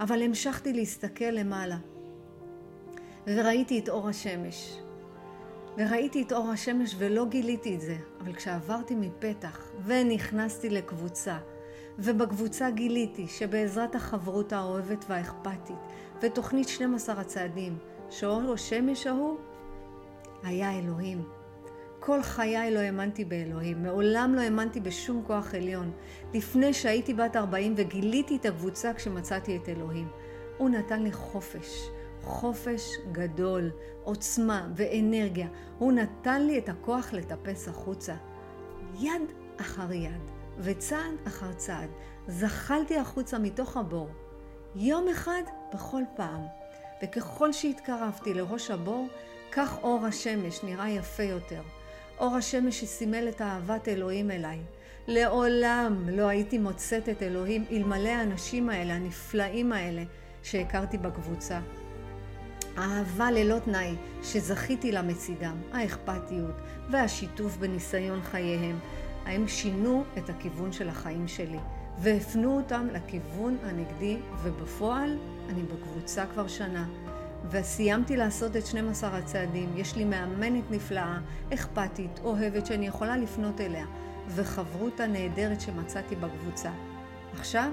אבל 0.00 0.22
המשכתי 0.22 0.72
להסתכל 0.72 1.24
למעלה, 1.24 1.76
וראיתי 3.26 3.78
את 3.78 3.88
אור 3.88 4.08
השמש. 4.08 4.78
וראיתי 5.78 6.22
את 6.22 6.32
אור 6.32 6.48
השמש 6.50 6.94
ולא 6.98 7.24
גיליתי 7.24 7.74
את 7.74 7.80
זה, 7.80 7.96
אבל 8.20 8.32
כשעברתי 8.34 8.94
מפתח 8.94 9.70
ונכנסתי 9.84 10.70
לקבוצה, 10.70 11.38
ובקבוצה 11.98 12.70
גיליתי 12.70 13.28
שבעזרת 13.28 13.94
החברות 13.94 14.52
האוהבת 14.52 15.04
והאכפתית 15.08 15.76
ותוכנית 16.22 16.68
12 16.68 17.20
הצעדים, 17.20 17.78
שאור 18.10 18.52
השמש 18.52 19.06
ההוא 19.06 19.38
היה 20.42 20.78
אלוהים. 20.78 21.24
כל 22.00 22.22
חיי 22.22 22.70
לא 22.70 22.78
האמנתי 22.78 23.24
באלוהים, 23.24 23.82
מעולם 23.82 24.34
לא 24.34 24.40
האמנתי 24.40 24.80
בשום 24.80 25.22
כוח 25.26 25.54
עליון. 25.54 25.92
לפני 26.34 26.74
שהייתי 26.74 27.14
בת 27.14 27.36
40 27.36 27.74
וגיליתי 27.76 28.36
את 28.36 28.46
הקבוצה 28.46 28.94
כשמצאתי 28.94 29.56
את 29.56 29.68
אלוהים. 29.68 30.08
הוא 30.58 30.70
נתן 30.70 31.02
לי 31.02 31.12
חופש, 31.12 31.88
חופש 32.22 32.82
גדול, 33.12 33.70
עוצמה 34.04 34.68
ואנרגיה. 34.76 35.48
הוא 35.78 35.92
נתן 35.92 36.42
לי 36.42 36.58
את 36.58 36.68
הכוח 36.68 37.12
לטפס 37.12 37.68
החוצה. 37.68 38.14
יד 39.00 39.22
אחר 39.60 39.92
יד, 39.92 40.30
וצעד 40.58 41.14
אחר 41.26 41.52
צעד, 41.52 41.88
זחלתי 42.28 42.96
החוצה 42.96 43.38
מתוך 43.38 43.76
הבור. 43.76 44.08
יום 44.76 45.08
אחד 45.08 45.42
בכל 45.74 46.02
פעם. 46.16 46.40
וככל 47.02 47.52
שהתקרבתי 47.52 48.34
לראש 48.34 48.70
הבור, 48.70 49.08
כך 49.52 49.78
אור 49.82 50.06
השמש 50.06 50.62
נראה 50.64 50.90
יפה 50.90 51.22
יותר. 51.22 51.62
אור 52.18 52.36
השמש 52.36 52.80
שסימל 52.80 53.28
את 53.28 53.42
אהבת 53.42 53.88
אלוהים 53.88 54.30
אליי. 54.30 54.58
לעולם 55.06 56.08
לא 56.08 56.28
הייתי 56.28 56.58
מוצאת 56.58 57.08
את 57.08 57.22
אלוהים 57.22 57.64
אלמלא 57.70 58.08
האנשים 58.08 58.68
האלה, 58.70 58.94
הנפלאים 58.94 59.72
האלה, 59.72 60.02
שהכרתי 60.42 60.98
בקבוצה. 60.98 61.60
אהבה 62.78 63.30
ללא 63.30 63.58
תנאי 63.58 63.94
שזכיתי 64.22 64.92
לה 64.92 65.02
מצידם, 65.02 65.56
האכפתיות 65.72 66.54
והשיתוף 66.90 67.56
בניסיון 67.56 68.22
חייהם, 68.22 68.78
הם 69.26 69.48
שינו 69.48 70.04
את 70.18 70.30
הכיוון 70.30 70.72
של 70.72 70.88
החיים 70.88 71.28
שלי 71.28 71.58
והפנו 71.98 72.56
אותם 72.56 72.88
לכיוון 72.92 73.58
הנגדי 73.62 74.16
ובפועל 74.42 75.18
אני 75.48 75.62
בקבוצה 75.62 76.26
כבר 76.26 76.48
שנה 76.48 76.86
וסיימתי 77.50 78.16
לעשות 78.16 78.56
את 78.56 78.66
12 78.66 79.16
הצעדים. 79.16 79.72
יש 79.76 79.96
לי 79.96 80.04
מאמנת 80.04 80.64
נפלאה, 80.70 81.18
אכפתית, 81.54 82.20
אוהבת, 82.24 82.66
שאני 82.66 82.86
יכולה 82.86 83.16
לפנות 83.16 83.60
אליה, 83.60 83.86
וחברותה 84.28 85.06
נהדרת 85.06 85.60
שמצאתי 85.60 86.16
בקבוצה. 86.16 86.70
עכשיו, 87.38 87.70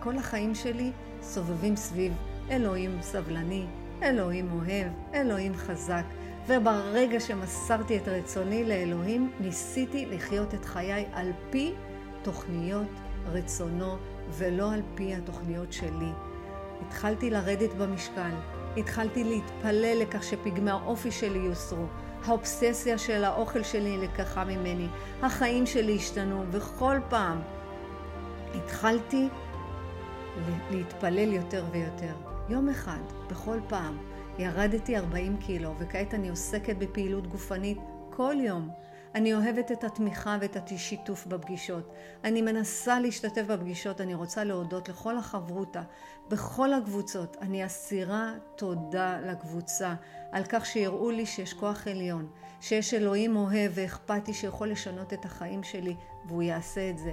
כל 0.00 0.18
החיים 0.18 0.54
שלי 0.54 0.92
סובבים 1.22 1.76
סביב 1.76 2.12
אלוהים 2.50 2.98
סבלני, 3.00 3.66
אלוהים 4.02 4.50
אוהב, 4.52 4.92
אלוהים 5.14 5.54
חזק. 5.54 6.04
וברגע 6.48 7.20
שמסרתי 7.20 7.98
את 7.98 8.08
רצוני 8.08 8.64
לאלוהים, 8.64 9.32
ניסיתי 9.40 10.06
לחיות 10.06 10.54
את 10.54 10.64
חיי 10.64 11.06
על 11.12 11.32
פי 11.50 11.72
תוכניות 12.22 12.88
רצונו, 13.26 13.96
ולא 14.30 14.72
על 14.72 14.82
פי 14.94 15.14
התוכניות 15.14 15.72
שלי. 15.72 16.10
התחלתי 16.86 17.30
לרדת 17.30 17.74
במשקל, 17.74 18.30
התחלתי 18.76 19.24
להתפלל 19.24 19.98
לכך 20.00 20.22
שפגמי 20.22 20.70
האופי 20.70 21.10
שלי 21.10 21.38
יוסרו. 21.38 21.86
האובססיה 22.24 22.98
של 22.98 23.24
האוכל 23.24 23.62
שלי 23.62 23.98
לקחה 23.98 24.44
ממני, 24.44 24.86
החיים 25.22 25.66
שלי 25.66 25.96
השתנו, 25.96 26.44
וכל 26.50 26.96
פעם 27.08 27.40
התחלתי 28.54 29.28
להתפלל 30.70 31.32
יותר 31.32 31.64
ויותר. 31.72 32.14
יום 32.48 32.68
אחד, 32.68 33.00
בכל 33.30 33.58
פעם, 33.68 33.98
ירדתי 34.38 34.96
40 34.96 35.36
קילו, 35.36 35.74
וכעת 35.78 36.14
אני 36.14 36.28
עוסקת 36.28 36.76
בפעילות 36.76 37.26
גופנית 37.26 37.78
כל 38.10 38.34
יום. 38.40 38.68
אני 39.16 39.34
אוהבת 39.34 39.72
את 39.72 39.84
התמיכה 39.84 40.36
ואת 40.40 40.56
השיתוף 40.72 41.26
בפגישות. 41.26 41.92
אני 42.24 42.42
מנסה 42.42 43.00
להשתתף 43.00 43.42
בפגישות, 43.42 44.00
אני 44.00 44.14
רוצה 44.14 44.44
להודות 44.44 44.88
לכל 44.88 45.18
החברותה, 45.18 45.82
בכל 46.28 46.72
הקבוצות. 46.72 47.36
אני 47.40 47.66
אסירה 47.66 48.32
תודה 48.56 49.20
לקבוצה 49.20 49.94
על 50.32 50.44
כך 50.48 50.66
שיראו 50.66 51.10
לי 51.10 51.26
שיש 51.26 51.54
כוח 51.54 51.86
עליון, 51.86 52.28
שיש 52.60 52.94
אלוהים 52.94 53.36
אוהב 53.36 53.72
ואכפתי 53.74 54.34
שיכול 54.34 54.68
לשנות 54.70 55.12
את 55.12 55.24
החיים 55.24 55.62
שלי, 55.62 55.96
והוא 56.26 56.42
יעשה 56.42 56.90
את 56.90 56.98
זה. 56.98 57.12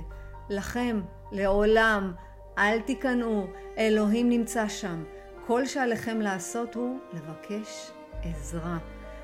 לכם, 0.50 1.02
לעולם, 1.32 2.14
אל 2.58 2.82
תיכנעו, 2.82 3.48
אלוהים 3.78 4.30
נמצא 4.30 4.68
שם. 4.68 5.04
כל 5.48 5.66
שעליכם 5.66 6.22
לעשות 6.22 6.76
הוא 6.76 7.00
לבקש 7.14 7.92
עזרה, 8.24 8.78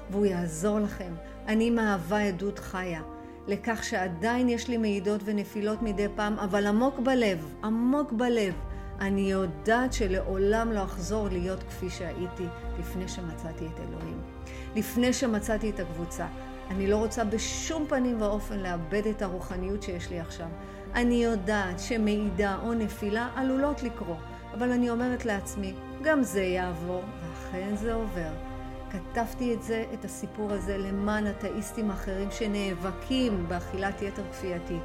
והוא 0.09 0.25
יעזור 0.25 0.79
לכם. 0.79 1.13
אני 1.49 1.69
מהווה 1.69 2.21
עדות 2.21 2.59
חיה 2.59 3.01
לכך 3.47 3.83
שעדיין 3.83 4.49
יש 4.49 4.67
לי 4.67 4.77
מעידות 4.77 5.21
ונפילות 5.25 5.81
מדי 5.81 6.07
פעם, 6.15 6.39
אבל 6.39 6.67
עמוק 6.67 6.99
בלב, 6.99 7.55
עמוק 7.63 8.11
בלב, 8.11 8.53
אני 8.99 9.31
יודעת 9.31 9.93
שלעולם 9.93 10.71
לא 10.71 10.83
אחזור 10.83 11.27
להיות 11.29 11.63
כפי 11.63 11.89
שהייתי 11.89 12.45
לפני 12.79 13.07
שמצאתי 13.07 13.65
את 13.65 13.79
אלוהים. 13.79 14.21
לפני 14.75 15.13
שמצאתי 15.13 15.69
את 15.69 15.79
הקבוצה. 15.79 16.27
אני 16.69 16.87
לא 16.87 16.95
רוצה 16.97 17.23
בשום 17.23 17.85
פנים 17.87 18.21
ואופן 18.21 18.59
לאבד 18.59 19.07
את 19.07 19.21
הרוחניות 19.21 19.83
שיש 19.83 20.09
לי 20.09 20.19
עכשיו. 20.19 20.47
אני 20.95 21.23
יודעת 21.23 21.79
שמעידה 21.79 22.57
או 22.63 22.73
נפילה 22.73 23.29
עלולות 23.35 23.83
לקרות, 23.83 24.23
אבל 24.53 24.71
אני 24.71 24.89
אומרת 24.89 25.25
לעצמי, 25.25 25.73
גם 26.03 26.23
זה 26.23 26.41
יעבור, 26.41 27.03
ואכן 27.21 27.75
זה 27.75 27.93
עובר. 27.93 28.48
כתבתי 28.91 29.53
את 29.53 29.63
זה, 29.63 29.85
את 29.93 30.05
הסיפור 30.05 30.51
הזה, 30.51 30.77
למען 30.77 31.27
אתאיסטים 31.27 31.91
אחרים 31.91 32.31
שנאבקים 32.31 33.45
באכילת 33.47 34.01
יתר 34.01 34.23
כפייתית 34.31 34.83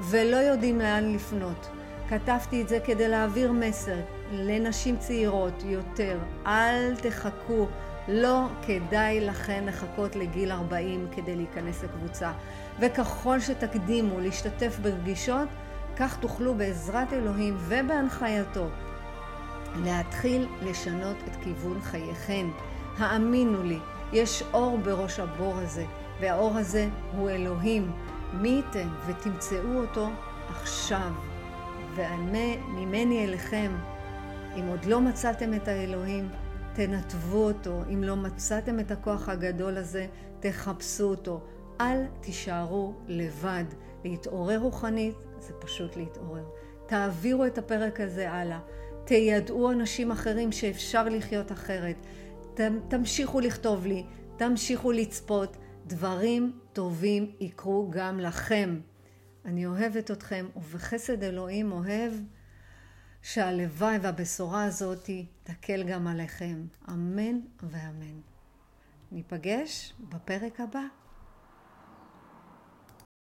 ולא 0.00 0.36
יודעים 0.36 0.78
לאן 0.78 1.12
לפנות. 1.12 1.68
כתבתי 2.08 2.62
את 2.62 2.68
זה 2.68 2.78
כדי 2.84 3.08
להעביר 3.08 3.52
מסר 3.52 3.96
לנשים 4.32 4.96
צעירות 4.96 5.62
יותר, 5.64 6.18
אל 6.46 6.96
תחכו, 6.96 7.66
לא 8.08 8.46
כדאי 8.66 9.20
לכן 9.20 9.64
לחכות 9.66 10.16
לגיל 10.16 10.52
40 10.52 11.06
כדי 11.16 11.36
להיכנס 11.36 11.84
לקבוצה. 11.84 12.32
וככל 12.80 13.40
שתקדימו 13.40 14.20
להשתתף 14.20 14.78
בפגישות, 14.82 15.48
כך 15.96 16.16
תוכלו 16.20 16.54
בעזרת 16.54 17.12
אלוהים 17.12 17.56
ובהנחייתו 17.58 18.68
להתחיל 19.76 20.48
לשנות 20.62 21.16
את 21.28 21.36
כיוון 21.44 21.80
חייכן. 21.80 22.46
האמינו 23.00 23.62
לי, 23.62 23.78
יש 24.12 24.42
אור 24.52 24.78
בראש 24.78 25.20
הבור 25.20 25.54
הזה, 25.56 25.84
והאור 26.20 26.58
הזה 26.58 26.88
הוא 27.16 27.30
אלוהים. 27.30 27.92
מי 28.32 28.48
ייתן 28.48 28.88
ותמצאו 29.06 29.76
אותו 29.76 30.08
עכשיו. 30.48 31.12
וממני 31.94 33.24
אליכם, 33.24 33.72
אם 34.56 34.66
עוד 34.66 34.84
לא 34.84 35.00
מצאתם 35.00 35.54
את 35.54 35.68
האלוהים, 35.68 36.28
תנתבו 36.72 37.44
אותו. 37.44 37.82
אם 37.94 38.04
לא 38.04 38.16
מצאתם 38.16 38.80
את 38.80 38.90
הכוח 38.90 39.28
הגדול 39.28 39.76
הזה, 39.76 40.06
תחפשו 40.40 41.04
אותו. 41.04 41.40
אל 41.80 42.04
תישארו 42.20 42.94
לבד. 43.08 43.64
להתעורר 44.04 44.58
רוחנית 44.58 45.14
זה 45.38 45.52
פשוט 45.52 45.96
להתעורר. 45.96 46.44
תעבירו 46.86 47.46
את 47.46 47.58
הפרק 47.58 48.00
הזה 48.00 48.30
הלאה. 48.30 48.58
תיידעו 49.04 49.70
אנשים 49.70 50.10
אחרים 50.10 50.52
שאפשר 50.52 51.04
לחיות 51.08 51.52
אחרת. 51.52 51.96
תמשיכו 52.88 53.40
לכתוב 53.40 53.86
לי, 53.86 54.04
תמשיכו 54.36 54.92
לצפות, 54.92 55.56
דברים 55.86 56.58
טובים 56.72 57.32
יקרו 57.40 57.90
גם 57.90 58.20
לכם. 58.20 58.80
אני 59.44 59.66
אוהבת 59.66 60.10
אתכם, 60.10 60.46
ובחסד 60.56 61.22
אלוהים 61.22 61.72
אוהב 61.72 62.12
שהלוואי 63.22 63.98
והבשורה 64.02 64.64
הזאת 64.64 65.10
תקל 65.42 65.82
גם 65.82 66.06
עליכם. 66.06 66.66
אמן 66.88 67.40
ואמן. 67.62 68.20
ניפגש 69.12 69.94
בפרק 70.08 70.60
הבא. 70.60 70.99